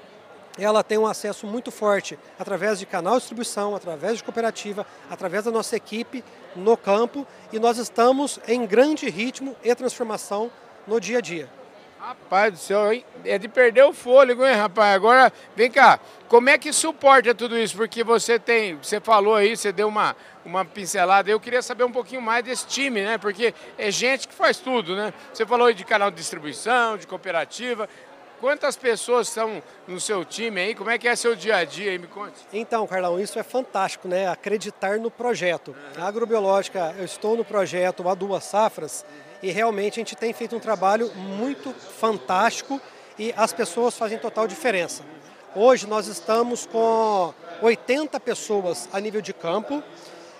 ela 0.57 0.83
tem 0.83 0.97
um 0.97 1.07
acesso 1.07 1.47
muito 1.47 1.71
forte 1.71 2.19
através 2.37 2.79
de 2.79 2.85
canal 2.85 3.13
de 3.13 3.19
distribuição, 3.19 3.75
através 3.75 4.17
de 4.17 4.23
cooperativa, 4.23 4.85
através 5.09 5.45
da 5.45 5.51
nossa 5.51 5.75
equipe 5.75 6.23
no 6.55 6.75
campo 6.75 7.25
e 7.51 7.59
nós 7.59 7.77
estamos 7.77 8.39
em 8.47 8.65
grande 8.65 9.09
ritmo 9.09 9.55
e 9.63 9.73
transformação 9.75 10.51
no 10.87 10.99
dia 10.99 11.19
a 11.19 11.21
dia. 11.21 11.49
Rapaz 11.99 12.53
do 12.53 12.57
céu, 12.57 12.91
hein? 12.91 13.05
é 13.23 13.37
de 13.37 13.47
perder 13.47 13.83
o 13.83 13.93
fôlego, 13.93 14.43
hein, 14.43 14.55
rapaz? 14.55 14.95
Agora, 14.95 15.31
vem 15.55 15.69
cá, 15.69 15.99
como 16.27 16.49
é 16.49 16.57
que 16.57 16.73
suporta 16.73 17.35
tudo 17.35 17.55
isso? 17.55 17.75
Porque 17.75 18.03
você 18.03 18.39
tem, 18.39 18.75
você 18.75 18.99
falou 18.99 19.35
aí, 19.35 19.55
você 19.55 19.71
deu 19.71 19.87
uma, 19.87 20.15
uma 20.43 20.65
pincelada, 20.65 21.29
eu 21.29 21.39
queria 21.39 21.61
saber 21.61 21.83
um 21.83 21.91
pouquinho 21.91 22.21
mais 22.21 22.43
desse 22.43 22.65
time, 22.65 23.03
né? 23.03 23.19
Porque 23.19 23.53
é 23.77 23.91
gente 23.91 24.27
que 24.27 24.33
faz 24.33 24.57
tudo, 24.57 24.95
né? 24.95 25.13
Você 25.31 25.45
falou 25.45 25.67
aí 25.67 25.75
de 25.75 25.85
canal 25.85 26.09
de 26.09 26.17
distribuição, 26.17 26.97
de 26.97 27.05
cooperativa, 27.05 27.87
Quantas 28.41 28.75
pessoas 28.75 29.27
estão 29.27 29.61
no 29.87 30.01
seu 30.01 30.25
time 30.25 30.59
aí? 30.59 30.73
Como 30.73 30.89
é 30.89 30.97
que 30.97 31.07
é 31.07 31.15
seu 31.15 31.35
dia 31.35 31.57
a 31.57 31.63
dia 31.63 31.91
aí? 31.91 31.99
Me 31.99 32.07
conte. 32.07 32.39
Então, 32.51 32.87
Carlão, 32.87 33.19
isso 33.19 33.37
é 33.37 33.43
fantástico, 33.43 34.07
né? 34.07 34.27
Acreditar 34.27 34.97
no 34.97 35.11
projeto. 35.11 35.67
Uhum. 35.67 36.03
A 36.03 36.07
agrobiológica, 36.07 36.95
eu 36.97 37.05
estou 37.05 37.37
no 37.37 37.45
projeto 37.45 38.09
há 38.09 38.15
duas 38.15 38.43
safras 38.43 39.05
e 39.43 39.51
realmente 39.51 39.99
a 39.99 40.01
gente 40.01 40.15
tem 40.15 40.33
feito 40.33 40.55
um 40.55 40.59
trabalho 40.59 41.13
muito 41.13 41.71
fantástico 41.71 42.81
e 43.17 43.31
as 43.37 43.53
pessoas 43.53 43.95
fazem 43.95 44.17
total 44.17 44.47
diferença. 44.47 45.03
Hoje 45.55 45.85
nós 45.85 46.07
estamos 46.07 46.65
com 46.65 47.31
80 47.61 48.19
pessoas 48.21 48.89
a 48.91 48.99
nível 48.99 49.21
de 49.21 49.33
campo, 49.33 49.83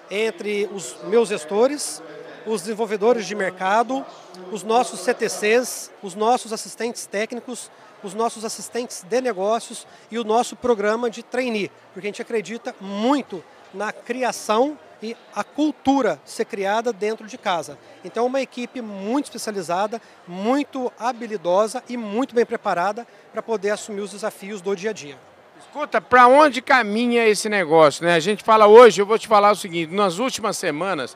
entre 0.10 0.68
os 0.74 0.96
meus 1.04 1.30
gestores, 1.30 2.02
os 2.48 2.62
desenvolvedores 2.62 3.28
de 3.28 3.36
mercado, 3.36 4.04
os 4.52 4.64
nossos 4.64 5.02
CTCs, 5.02 5.92
os 6.02 6.16
nossos 6.16 6.52
assistentes 6.52 7.06
técnicos, 7.06 7.70
os 8.04 8.14
nossos 8.14 8.44
assistentes 8.46 9.04
de 9.04 9.22
negócios 9.22 9.86
e 10.10 10.18
o 10.18 10.24
nosso 10.24 10.56
programa 10.56 11.10
de 11.10 11.24
trainee, 11.24 11.72
porque 11.94 12.08
a 12.08 12.10
gente 12.10 12.22
acredita 12.22 12.76
muito 12.80 13.44
na 13.74 13.92
criação 13.92 14.78
e 15.02 15.18
a 15.36 15.44
cultura 15.44 16.20
ser 16.24 16.46
criada 16.46 16.94
dentro 16.94 17.26
de 17.28 17.38
casa. 17.38 17.78
Então, 18.04 18.26
é 18.26 18.28
uma 18.28 18.42
equipe 18.42 18.82
muito 18.82 19.26
especializada, 19.26 20.02
muito 20.28 20.92
habilidosa 21.00 21.84
e 21.90 21.98
muito 21.98 22.36
bem 22.36 22.46
preparada 22.46 23.08
para 23.32 23.42
poder 23.42 23.72
assumir 23.72 24.02
os 24.02 24.12
desafios 24.12 24.62
do 24.62 24.76
dia 24.76 24.92
a 24.92 24.94
dia. 24.94 25.18
Escuta, 25.60 26.02
para 26.02 26.28
onde 26.28 26.62
caminha 26.62 27.26
esse 27.28 27.48
negócio? 27.48 28.06
Né? 28.06 28.16
A 28.16 28.20
gente 28.20 28.44
fala 28.44 28.68
hoje, 28.68 29.02
eu 29.02 29.06
vou 29.06 29.18
te 29.18 29.28
falar 29.28 29.52
o 29.52 29.56
seguinte: 29.56 29.94
nas 29.94 30.20
últimas 30.20 30.58
semanas, 30.58 31.16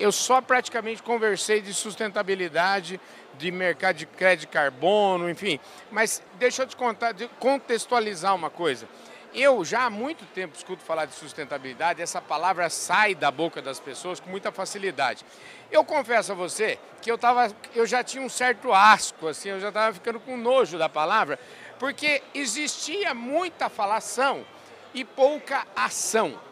eu 0.00 0.10
só 0.10 0.40
praticamente 0.40 1.02
conversei 1.02 1.60
de 1.60 1.74
sustentabilidade 1.74 2.98
de 3.38 3.50
mercado 3.52 3.96
de 3.96 4.06
crédito 4.06 4.50
carbono, 4.50 5.28
enfim. 5.28 5.60
Mas 5.90 6.22
deixa 6.38 6.62
eu 6.62 6.66
te 6.66 6.74
contar, 6.74 7.14
contextualizar 7.38 8.34
uma 8.34 8.48
coisa. 8.48 8.88
Eu 9.32 9.64
já 9.64 9.84
há 9.84 9.90
muito 9.90 10.24
tempo 10.34 10.56
escuto 10.56 10.82
falar 10.82 11.04
de 11.04 11.14
sustentabilidade, 11.14 12.02
essa 12.02 12.20
palavra 12.20 12.68
sai 12.68 13.14
da 13.14 13.30
boca 13.30 13.62
das 13.62 13.78
pessoas 13.78 14.18
com 14.18 14.28
muita 14.28 14.50
facilidade. 14.50 15.24
Eu 15.70 15.84
confesso 15.84 16.32
a 16.32 16.34
você 16.34 16.78
que 17.00 17.10
eu, 17.12 17.16
tava, 17.16 17.54
eu 17.74 17.86
já 17.86 18.02
tinha 18.02 18.24
um 18.24 18.28
certo 18.28 18.72
asco, 18.72 19.28
assim, 19.28 19.50
eu 19.50 19.60
já 19.60 19.68
estava 19.68 19.94
ficando 19.94 20.18
com 20.18 20.36
nojo 20.36 20.76
da 20.76 20.88
palavra, 20.88 21.38
porque 21.78 22.22
existia 22.34 23.14
muita 23.14 23.68
falação 23.68 24.44
e 24.92 25.04
pouca 25.04 25.64
ação. 25.76 26.49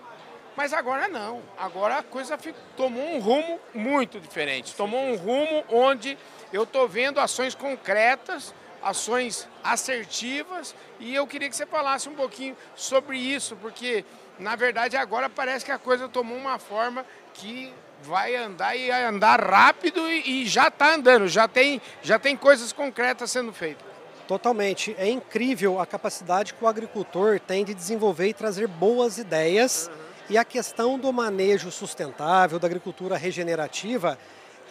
Mas 0.58 0.72
agora 0.72 1.06
não, 1.06 1.40
agora 1.56 1.98
a 1.98 2.02
coisa 2.02 2.36
tomou 2.76 3.10
um 3.10 3.20
rumo 3.20 3.60
muito 3.72 4.18
diferente, 4.18 4.74
tomou 4.74 5.00
um 5.00 5.14
rumo 5.14 5.64
onde 5.68 6.18
eu 6.52 6.64
estou 6.64 6.88
vendo 6.88 7.20
ações 7.20 7.54
concretas, 7.54 8.52
ações 8.82 9.46
assertivas, 9.62 10.74
e 10.98 11.14
eu 11.14 11.28
queria 11.28 11.48
que 11.48 11.54
você 11.54 11.64
falasse 11.64 12.08
um 12.08 12.14
pouquinho 12.16 12.56
sobre 12.74 13.16
isso, 13.16 13.54
porque 13.54 14.04
na 14.36 14.56
verdade 14.56 14.96
agora 14.96 15.30
parece 15.30 15.64
que 15.64 15.70
a 15.70 15.78
coisa 15.78 16.08
tomou 16.08 16.36
uma 16.36 16.58
forma 16.58 17.06
que 17.34 17.72
vai 18.02 18.34
andar 18.34 18.74
e 18.74 18.90
andar 18.90 19.40
rápido 19.40 20.10
e, 20.10 20.42
e 20.42 20.46
já 20.48 20.66
está 20.66 20.92
andando, 20.92 21.28
já 21.28 21.46
tem, 21.46 21.80
já 22.02 22.18
tem 22.18 22.36
coisas 22.36 22.72
concretas 22.72 23.30
sendo 23.30 23.52
feitas. 23.52 23.86
Totalmente. 24.26 24.92
É 24.98 25.08
incrível 25.08 25.80
a 25.80 25.86
capacidade 25.86 26.52
que 26.52 26.64
o 26.64 26.66
agricultor 26.66 27.38
tem 27.38 27.64
de 27.64 27.72
desenvolver 27.72 28.26
e 28.26 28.34
trazer 28.34 28.66
boas 28.66 29.18
ideias. 29.18 29.88
Uhum. 29.88 30.07
E 30.30 30.36
a 30.36 30.44
questão 30.44 30.98
do 30.98 31.12
manejo 31.12 31.70
sustentável, 31.70 32.58
da 32.58 32.66
agricultura 32.66 33.16
regenerativa, 33.16 34.18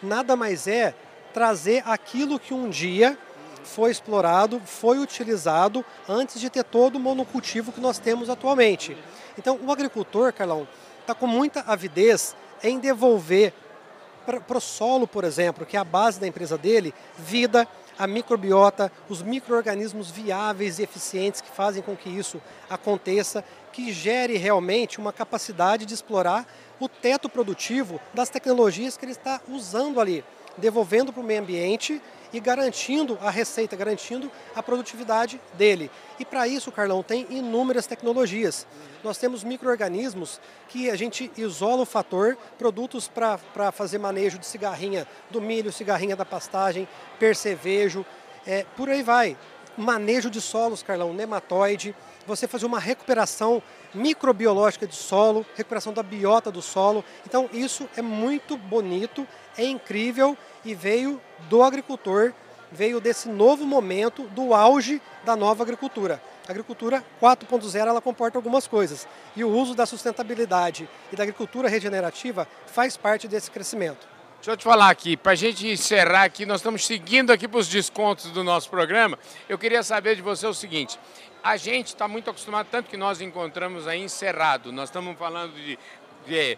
nada 0.04 0.36
mais 0.36 0.68
é 0.68 0.94
trazer 1.34 1.82
aquilo 1.86 2.40
que 2.40 2.54
um 2.54 2.70
dia 2.70 3.18
foi 3.64 3.92
explorado, 3.92 4.62
foi 4.66 5.00
utilizado 5.00 5.84
antes 6.08 6.40
de 6.40 6.50
ter 6.50 6.64
todo 6.64 6.96
o 6.96 7.00
monocultivo 7.00 7.72
que 7.72 7.82
nós 7.82 8.00
temos 8.00 8.30
atualmente. 8.30 8.96
Então, 9.38 9.60
o 9.62 9.72
agricultor, 9.72 10.32
Carlão, 10.32 10.68
está 11.02 11.14
com 11.14 11.28
muita 11.28 11.62
avidez 11.62 12.36
em 12.64 12.80
devolver 12.80 13.54
para 14.26 14.58
o 14.58 14.62
solo, 14.62 15.08
por 15.08 15.24
exemplo, 15.24 15.66
que 15.66 15.78
é 15.78 15.80
a 15.80 15.84
base 15.84 16.20
da 16.20 16.28
empresa 16.28 16.58
dele, 16.58 16.94
vida, 17.18 17.68
a 17.98 18.06
microbiota, 18.06 18.92
os 19.10 19.22
micro-organismos 19.22 20.12
viáveis 20.12 20.80
e 20.80 20.84
eficientes 20.84 21.42
que 21.42 21.50
fazem 21.50 21.82
com 21.82 21.96
que 21.96 22.10
isso 22.10 22.42
aconteça, 22.70 23.44
que 23.78 23.94
gere 23.94 24.38
realmente 24.38 24.98
uma 24.98 25.14
capacidade 25.14 25.86
de 25.86 25.94
explorar 25.94 26.48
o 26.80 26.90
teto 26.90 27.30
produtivo 27.30 28.02
das 28.12 28.28
tecnologias 28.28 28.98
que 28.98 29.06
ele 29.06 29.12
está 29.12 29.40
usando 29.48 30.02
ali, 30.02 30.26
devolvendo 30.58 31.14
para 31.14 31.22
o 31.22 31.24
meio 31.24 31.42
ambiente 31.42 32.02
e 32.34 32.40
garantindo 32.40 33.20
a 33.22 33.30
receita, 33.30 33.76
garantindo 33.76 34.32
a 34.56 34.64
produtividade 34.64 35.40
dele. 35.54 35.92
E 36.18 36.26
para 36.26 36.48
isso, 36.48 36.72
Carlão, 36.72 37.04
tem 37.04 37.28
inúmeras 37.30 37.86
tecnologias. 37.86 38.66
Nós 39.04 39.20
temos 39.20 39.44
micro-organismos 39.44 40.42
que 40.70 40.90
a 40.90 40.96
gente 40.96 41.32
isola 41.38 41.84
o 41.84 41.86
fator, 41.86 42.36
produtos 42.58 43.08
para 43.08 43.72
fazer 43.72 44.00
manejo 44.00 44.40
de 44.40 44.48
cigarrinha 44.48 45.08
do 45.30 45.40
milho, 45.40 45.72
cigarrinha 45.72 46.16
da 46.16 46.26
pastagem, 46.26 46.88
percevejo, 47.20 48.04
é, 48.44 48.66
por 48.76 48.90
aí 48.90 49.04
vai. 49.04 49.38
Manejo 49.78 50.32
de 50.32 50.42
solos, 50.42 50.82
Carlão, 50.82 51.14
nematóide, 51.14 51.94
você 52.28 52.48
fazer 52.48 52.66
uma 52.66 52.80
recuperação 52.80 53.64
microbiológica 53.96 54.86
de 54.86 54.96
solo, 54.96 55.46
recuperação 55.56 55.94
da 55.94 56.04
biota 56.04 56.52
do 56.52 56.62
solo. 56.62 57.04
Então 57.26 57.50
isso 57.54 57.90
é 57.96 58.02
muito 58.02 58.58
bonito, 58.58 59.26
é 59.58 59.64
incrível 59.64 60.38
e 60.64 60.76
veio 60.76 61.20
do 61.50 61.64
agricultor, 61.64 62.34
veio 62.72 63.00
desse 63.00 63.30
novo 63.30 63.66
momento 63.66 64.24
do 64.30 64.54
auge 64.54 65.02
da 65.24 65.36
nova 65.36 65.64
agricultura. 65.64 66.22
A 66.48 66.52
agricultura 66.52 67.04
4.0 67.22 67.76
ela 67.76 68.02
comporta 68.02 68.38
algumas 68.38 68.68
coisas 68.68 69.08
e 69.36 69.44
o 69.44 69.50
uso 69.50 69.74
da 69.74 69.86
sustentabilidade 69.86 70.88
e 71.12 71.16
da 71.16 71.24
agricultura 71.24 71.70
regenerativa 71.70 72.48
faz 72.68 72.96
parte 72.96 73.28
desse 73.28 73.50
crescimento. 73.50 74.08
Deixa 74.38 74.52
eu 74.52 74.58
te 74.58 74.64
falar 74.64 74.90
aqui, 74.90 75.18
para 75.18 75.32
a 75.32 75.36
gente 75.36 75.68
encerrar 75.68 76.24
aqui, 76.24 76.46
nós 76.46 76.60
estamos 76.60 76.86
seguindo 76.86 77.34
aqui 77.34 77.48
para 77.48 77.60
os 77.60 77.68
descontos 77.68 78.32
do 78.32 78.44
nosso 78.44 78.70
programa. 78.70 79.18
Eu 79.50 79.58
queria 79.58 79.82
saber 79.82 80.16
de 80.16 80.22
você 80.22 80.46
o 80.46 80.54
seguinte: 80.54 80.98
a 81.48 81.56
gente 81.56 81.88
está 81.88 82.10
muito 82.10 82.30
acostumado, 82.30 82.68
tanto 82.70 82.90
que 82.90 82.98
nós 82.98 83.22
encontramos 83.22 83.88
aí 83.88 84.02
encerrado. 84.02 84.70
Nós 84.70 84.90
estamos 84.90 85.18
falando 85.18 85.54
de, 85.54 85.80
de 86.28 86.58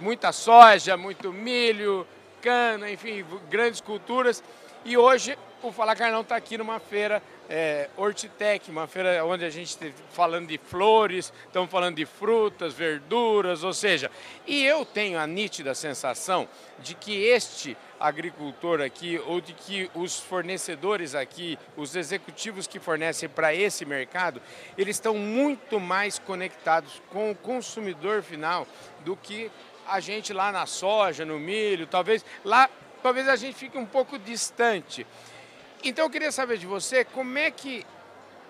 muita 0.00 0.32
soja, 0.32 0.96
muito 0.96 1.32
milho, 1.32 2.04
cana, 2.42 2.90
enfim, 2.90 3.24
grandes 3.48 3.80
culturas. 3.80 4.42
E 4.84 4.96
hoje 4.96 5.38
o 5.62 5.70
Fala 5.70 5.94
Carnão 5.94 6.22
está 6.22 6.34
aqui 6.34 6.58
numa 6.58 6.80
feira 6.80 7.22
é, 7.48 7.88
Hortitec, 7.96 8.70
uma 8.70 8.86
feira 8.86 9.24
onde 9.24 9.44
a 9.44 9.50
gente 9.50 9.68
está 9.68 9.86
falando 10.10 10.48
de 10.48 10.58
flores, 10.58 11.32
estamos 11.46 11.70
falando 11.70 11.96
de 11.96 12.04
frutas, 12.04 12.74
verduras, 12.74 13.64
ou 13.64 13.72
seja, 13.72 14.10
e 14.46 14.64
eu 14.64 14.84
tenho 14.84 15.18
a 15.18 15.26
nítida 15.26 15.74
sensação 15.74 16.46
de 16.80 16.94
que 16.94 17.24
este 17.24 17.76
agricultor 17.98 18.80
aqui, 18.80 19.18
ou 19.26 19.40
de 19.40 19.54
que 19.54 19.90
os 19.94 20.20
fornecedores 20.20 21.14
aqui, 21.14 21.58
os 21.76 21.96
executivos 21.96 22.66
que 22.66 22.78
fornecem 22.78 23.28
para 23.28 23.54
esse 23.54 23.84
mercado, 23.84 24.42
eles 24.76 24.96
estão 24.96 25.14
muito 25.14 25.80
mais 25.80 26.18
conectados 26.18 27.00
com 27.10 27.30
o 27.30 27.34
consumidor 27.34 28.22
final 28.22 28.66
do 29.04 29.16
que 29.16 29.50
a 29.86 30.00
gente 30.00 30.34
lá 30.34 30.52
na 30.52 30.66
soja, 30.66 31.24
no 31.24 31.38
milho, 31.38 31.86
talvez 31.86 32.24
lá, 32.44 32.68
talvez 33.02 33.26
a 33.26 33.36
gente 33.36 33.54
fique 33.54 33.78
um 33.78 33.86
pouco 33.86 34.18
distante. 34.18 35.06
Então 35.84 36.04
eu 36.06 36.10
queria 36.10 36.32
saber 36.32 36.58
de 36.58 36.66
você 36.66 37.04
como 37.04 37.38
é 37.38 37.50
que 37.50 37.84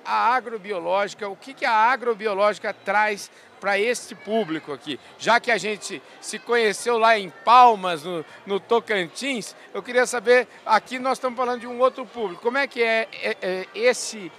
a 0.04 0.34
agrobiológica, 0.34 1.28
o 1.28 1.36
que, 1.36 1.52
que 1.52 1.66
a 1.66 1.72
agrobiológica 1.72 2.72
traz 2.72 3.30
para 3.60 3.78
este 3.78 4.14
público 4.14 4.72
aqui. 4.72 4.98
Já 5.18 5.38
que 5.38 5.50
a 5.50 5.58
gente 5.58 6.00
se 6.20 6.38
conheceu 6.38 6.96
lá 6.96 7.18
em 7.18 7.28
Palmas, 7.28 8.04
no, 8.04 8.24
no, 8.46 8.58
Tocantins, 8.58 9.54
eu 9.74 9.82
queria 9.82 10.06
saber, 10.06 10.48
aqui 10.64 10.98
nós 10.98 11.18
estamos 11.18 11.36
falando 11.36 11.60
de 11.60 11.66
um 11.66 11.78
outro 11.78 12.06
público, 12.06 12.42
como 12.42 12.56
é 12.56 12.66
que 12.66 12.82
é, 12.82 13.08
é, 13.12 13.36
é 13.42 13.66
esse, 13.74 14.32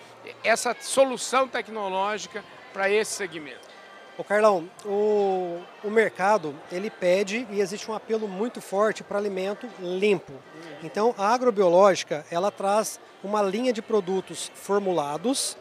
essa 0.43 0.75
solução 0.79 1.47
tecnológica 1.47 2.43
para 2.73 2.89
esse 2.89 3.11
segmento? 3.11 3.67
O 4.19 4.23
Carlão, 4.25 4.69
o, 4.85 5.61
o 5.81 5.89
mercado 5.89 6.53
ele 6.69 6.89
pede 6.89 7.47
e 7.49 7.61
existe 7.61 7.89
um 7.89 7.93
apelo 7.93 8.27
muito 8.27 8.59
forte 8.59 9.01
para 9.01 9.17
alimento 9.17 9.65
limpo. 9.79 10.33
Então 10.83 11.15
a 11.17 11.33
agrobiológica 11.33 12.25
ela 12.29 12.51
traz 12.51 12.99
uma 13.23 13.41
linha 13.41 13.71
de 13.71 13.81
produtos 13.81 14.51
formulados, 14.53 15.55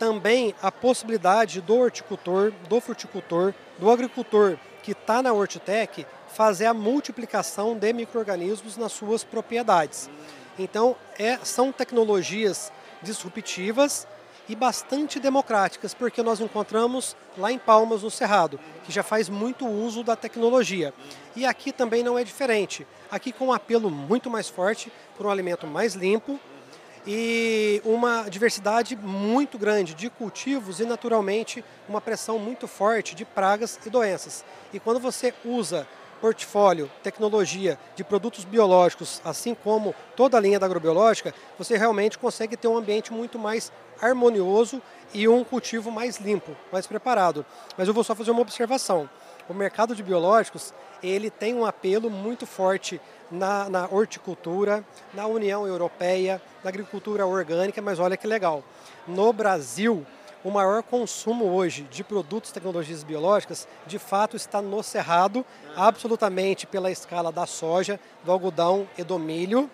também 0.00 0.52
a 0.60 0.72
possibilidade 0.72 1.60
do 1.60 1.76
horticultor, 1.76 2.52
do 2.68 2.80
fruticultor, 2.80 3.54
do 3.78 3.88
agricultor 3.88 4.58
que 4.82 4.90
está 4.90 5.22
na 5.22 5.32
Hortitec 5.32 6.04
fazer 6.26 6.66
a 6.66 6.74
multiplicação 6.74 7.76
de 7.76 7.92
micro-organismos 7.92 8.76
nas 8.76 8.90
suas 8.90 9.22
propriedades. 9.22 10.10
Então 10.58 10.96
é, 11.16 11.38
são 11.44 11.70
tecnologias 11.70 12.72
disruptivas 13.00 14.08
e 14.48 14.54
bastante 14.54 15.18
democráticas, 15.18 15.92
porque 15.92 16.22
nós 16.22 16.40
encontramos 16.40 17.16
lá 17.36 17.50
em 17.50 17.58
Palmas, 17.58 18.02
no 18.02 18.10
Cerrado, 18.10 18.60
que 18.84 18.92
já 18.92 19.02
faz 19.02 19.28
muito 19.28 19.66
uso 19.66 20.02
da 20.02 20.14
tecnologia. 20.14 20.94
E 21.34 21.44
aqui 21.44 21.72
também 21.72 22.02
não 22.02 22.18
é 22.18 22.24
diferente. 22.24 22.86
Aqui 23.10 23.32
com 23.32 23.46
um 23.46 23.52
apelo 23.52 23.90
muito 23.90 24.30
mais 24.30 24.48
forte 24.48 24.92
por 25.16 25.26
um 25.26 25.30
alimento 25.30 25.66
mais 25.66 25.94
limpo 25.94 26.38
e 27.06 27.80
uma 27.84 28.28
diversidade 28.28 28.96
muito 28.96 29.58
grande 29.58 29.94
de 29.94 30.10
cultivos 30.10 30.80
e, 30.80 30.84
naturalmente, 30.84 31.64
uma 31.88 32.00
pressão 32.00 32.38
muito 32.38 32.66
forte 32.66 33.14
de 33.14 33.24
pragas 33.24 33.78
e 33.86 33.90
doenças. 33.90 34.44
E 34.72 34.80
quando 34.80 34.98
você 34.98 35.32
usa 35.44 35.86
portfólio, 36.26 36.90
tecnologia 37.04 37.78
de 37.94 38.02
produtos 38.02 38.44
biológicos, 38.44 39.22
assim 39.24 39.54
como 39.54 39.94
toda 40.16 40.36
a 40.36 40.40
linha 40.40 40.58
da 40.58 40.66
agrobiológica, 40.66 41.32
você 41.56 41.76
realmente 41.76 42.18
consegue 42.18 42.56
ter 42.56 42.66
um 42.66 42.76
ambiente 42.76 43.12
muito 43.12 43.38
mais 43.38 43.70
harmonioso 44.02 44.82
e 45.14 45.28
um 45.28 45.44
cultivo 45.44 45.88
mais 45.88 46.16
limpo, 46.16 46.56
mais 46.72 46.84
preparado. 46.84 47.46
Mas 47.78 47.86
eu 47.86 47.94
vou 47.94 48.02
só 48.02 48.12
fazer 48.12 48.32
uma 48.32 48.40
observação. 48.40 49.08
O 49.48 49.54
mercado 49.54 49.94
de 49.94 50.02
biológicos, 50.02 50.74
ele 51.00 51.30
tem 51.30 51.54
um 51.54 51.64
apelo 51.64 52.10
muito 52.10 52.44
forte 52.44 53.00
na, 53.30 53.68
na 53.68 53.88
horticultura, 53.88 54.84
na 55.14 55.28
União 55.28 55.64
Europeia, 55.64 56.42
na 56.64 56.70
agricultura 56.70 57.24
orgânica, 57.24 57.80
mas 57.80 58.00
olha 58.00 58.16
que 58.16 58.26
legal. 58.26 58.64
No 59.06 59.32
Brasil, 59.32 60.04
o 60.44 60.50
maior 60.50 60.82
consumo 60.82 61.46
hoje 61.46 61.82
de 61.90 62.04
produtos 62.04 62.50
e 62.50 62.54
tecnologias 62.54 63.02
biológicas, 63.02 63.66
de 63.86 63.98
fato, 63.98 64.36
está 64.36 64.62
no 64.62 64.82
cerrado, 64.82 65.44
absolutamente 65.74 66.66
pela 66.66 66.90
escala 66.90 67.32
da 67.32 67.46
soja, 67.46 67.98
do 68.24 68.30
algodão 68.30 68.88
e 68.96 69.02
do 69.02 69.18
milho, 69.18 69.70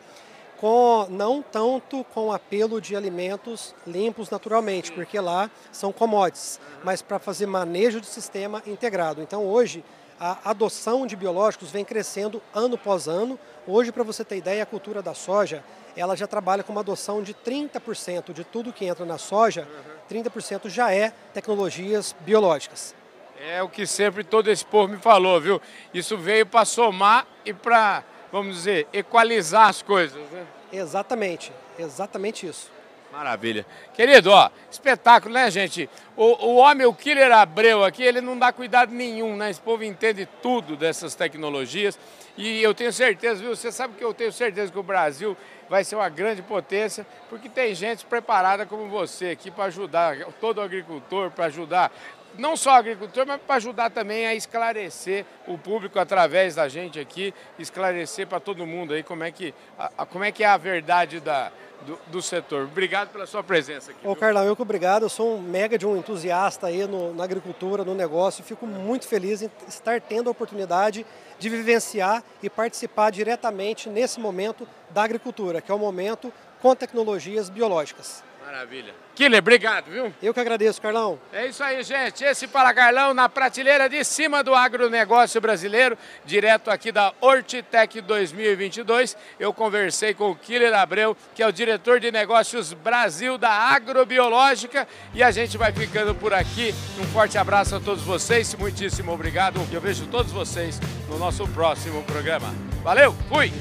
com, 0.59 1.07
não 1.11 1.43
tanto 1.43 2.05
com 2.15 2.33
apelo 2.33 2.81
de 2.81 2.95
alimentos 2.95 3.75
limpos 3.87 4.31
naturalmente, 4.31 4.93
porque 4.93 5.19
lá 5.19 5.51
são 5.73 5.93
commodities, 5.93 6.61
mas 6.85 7.03
para 7.03 7.19
fazer 7.19 7.47
manejo 7.47 8.01
de 8.01 8.07
sistema 8.07 8.63
integrado. 8.67 9.21
Então, 9.21 9.45
hoje, 9.45 9.85
a 10.21 10.51
adoção 10.51 11.05
de 11.05 11.17
biológicos 11.17 11.73
vem 11.73 11.85
crescendo 11.85 12.41
ano 12.55 12.77
após 12.77 13.09
ano. 13.09 13.37
Hoje, 13.67 13.91
para 13.91 14.05
você 14.05 14.25
ter 14.25 14.37
ideia, 14.37 14.63
a 14.63 14.67
cultura 14.67 15.03
da 15.03 15.15
soja, 15.15 15.65
ela 15.97 16.17
já 16.17 16.27
trabalha 16.27 16.63
com 16.63 16.73
uma 16.73 16.81
adoção 16.81 17.23
de 17.23 17.35
30% 17.35 18.33
de 18.33 18.45
tudo 18.45 18.73
que 18.73 18.85
entra 18.85 19.05
na 19.05 19.19
soja 19.19 19.67
30% 20.13 20.69
já 20.69 20.93
é 20.93 21.13
tecnologias 21.33 22.15
biológicas. 22.21 22.95
É 23.41 23.63
o 23.63 23.69
que 23.69 23.87
sempre 23.87 24.23
todo 24.23 24.49
esse 24.49 24.65
povo 24.65 24.93
me 24.93 24.99
falou, 24.99 25.41
viu? 25.41 25.61
Isso 25.93 26.17
veio 26.17 26.47
para 26.47 26.65
somar 26.65 27.27
e 27.45 27.53
para, 27.53 28.05
vamos 28.31 28.57
dizer, 28.57 28.87
equalizar 28.93 29.69
as 29.69 29.83
coisas, 29.83 30.21
né? 30.31 30.47
Exatamente, 30.73 31.53
exatamente 31.79 32.47
isso. 32.47 32.71
Maravilha. 33.13 33.67
Querido, 33.93 34.31
ó, 34.31 34.49
espetáculo, 34.71 35.35
né, 35.35 35.51
gente? 35.51 35.89
O, 36.17 36.47
o 36.47 36.57
homem, 36.57 36.87
o 36.87 36.95
Killer 36.95 37.31
Abreu 37.31 37.85
aqui, 37.85 38.03
ele 38.03 38.23
não 38.23 38.39
dá 38.39 38.51
cuidado 38.51 38.91
nenhum, 38.91 39.37
né? 39.37 39.51
Esse 39.51 39.61
povo 39.61 39.85
entende 39.85 40.27
tudo 40.41 40.77
dessas 40.77 41.15
tecnologias. 41.15 41.99
E 42.39 42.63
eu 42.63 42.73
tenho 42.73 42.91
certeza, 42.91 43.43
viu? 43.43 43.55
Você 43.55 43.71
sabe 43.71 43.99
que 43.99 44.03
eu 44.03 44.15
tenho 44.15 44.33
certeza 44.33 44.73
que 44.73 44.79
o 44.79 44.83
Brasil 44.83 45.37
vai 45.69 45.85
ser 45.85 45.97
uma 45.97 46.09
grande 46.09 46.41
potência, 46.41 47.07
porque 47.29 47.51
tem 47.51 47.75
gente 47.75 48.07
preparada 48.07 48.65
como 48.65 48.89
você 48.89 49.29
aqui 49.29 49.51
para 49.51 49.65
ajudar 49.65 50.17
todo 50.41 50.63
agricultor, 50.63 51.31
para 51.31 51.45
ajudar 51.45 51.93
não 52.39 52.57
só 52.57 52.77
agricultor, 52.77 53.27
mas 53.27 53.41
para 53.41 53.57
ajudar 53.57 53.91
também 53.91 54.27
a 54.27 54.35
esclarecer 54.35 55.25
o 55.47 55.59
público 55.59 55.99
através 55.99 56.55
da 56.55 56.69
gente 56.69 56.99
aqui, 56.99 57.35
esclarecer 57.59 58.27
para 58.27 58.41
todo 58.41 58.67
mundo 58.67 58.95
aí 58.95 59.03
como 59.03 59.25
é 59.25 59.31
que, 59.31 59.55
a, 59.79 60.07
como 60.07 60.25
é, 60.25 60.33
que 60.33 60.45
é 60.45 60.47
a 60.47 60.57
verdade 60.57 61.21
da, 61.21 61.53
do, 61.83 61.99
do 62.07 62.23
setor. 62.23 62.65
Obrigado 62.65 63.11
pela 63.11 63.27
sua 63.27 63.43
presença 63.43 63.91
aqui. 63.91 64.07
Ô, 64.07 64.15
Carlão, 64.17 64.45
eu 64.45 64.57
que 64.57 64.63
obrigado. 64.63 65.03
Eu 65.03 65.09
sou 65.09 65.37
um 65.37 65.41
mega 65.41 65.77
de 65.77 65.87
um 65.87 65.97
entusiasta 65.97 66.67
aí 66.67 66.87
no, 66.87 67.15
na 67.15 67.25
agricultura, 67.25 67.85
no 67.85 67.95
negócio. 67.95 68.45
Fico 68.45 68.67
muito 68.67 69.07
feliz 69.07 69.43
em 69.43 69.51
estar 69.69 70.01
tendo 70.01 70.29
a 70.29 70.31
oportunidade 70.31 71.05
de 71.39 71.49
vivenciar 71.49 72.23
e 72.43 72.49
participar 72.49 73.11
diretamente 73.11 73.89
nesse 73.89 74.21
momento 74.21 74.67
da 74.91 75.03
agricultura, 75.03 75.61
que 75.61 75.71
é 75.71 75.75
o 75.75 75.79
momento 75.79 76.33
com 76.61 76.75
tecnologias 76.75 77.51
biológicas. 77.51 78.23
Maravilha. 78.45 78.95
Killer, 79.15 79.41
obrigado, 79.41 79.91
viu? 79.91 80.13
Eu 80.23 80.33
que 80.33 80.41
agradeço, 80.41 80.81
Carlão. 80.81 81.19
É 81.33 81.47
isso 81.47 81.63
aí, 81.63 81.83
gente. 81.83 82.25
Esse 82.25 82.49
para 82.49 82.73
Carlão 82.73 83.13
na 83.13 83.29
prateleira 83.29 83.89
de 83.89 84.03
cima 84.05 84.43
do 84.43 84.55
agronegócio 84.55 85.41
brasileiro, 85.41 85.99
direto 86.25 86.71
aqui 86.71 86.91
da 86.91 87.13
Hortitec 87.21 88.01
2022. 88.01 89.17
Eu 89.39 89.53
conversei 89.53 90.15
com 90.15 90.31
o 90.31 90.37
Killer 90.37 90.75
Abreu, 90.75 91.17
que 91.35 91.43
é 91.43 91.47
o 91.47 91.53
diretor 91.53 92.01
de 92.01 92.11
negócios 92.11 92.73
Brasil 92.73 93.37
da 93.37 93.51
Agrobiológica, 93.51 94.89
e 95.15 95.23
a 95.23 95.31
gente 95.31 95.59
vai 95.59 95.73
ficando 95.73 96.15
por 96.15 96.33
aqui. 96.33 96.75
Um 96.99 97.05
forte 97.13 97.37
abraço 97.37 97.77
a 97.77 97.81
todos 97.81 98.03
vocês, 98.03 98.55
muitíssimo 98.55 99.13
obrigado. 99.13 99.61
Eu 99.71 99.81
vejo 99.81 100.07
todos 100.07 100.33
vocês 100.33 100.81
no 101.09 101.19
nosso 101.19 101.47
próximo 101.49 102.03
programa. 102.05 102.53
Valeu, 102.83 103.15
fui! 103.29 103.53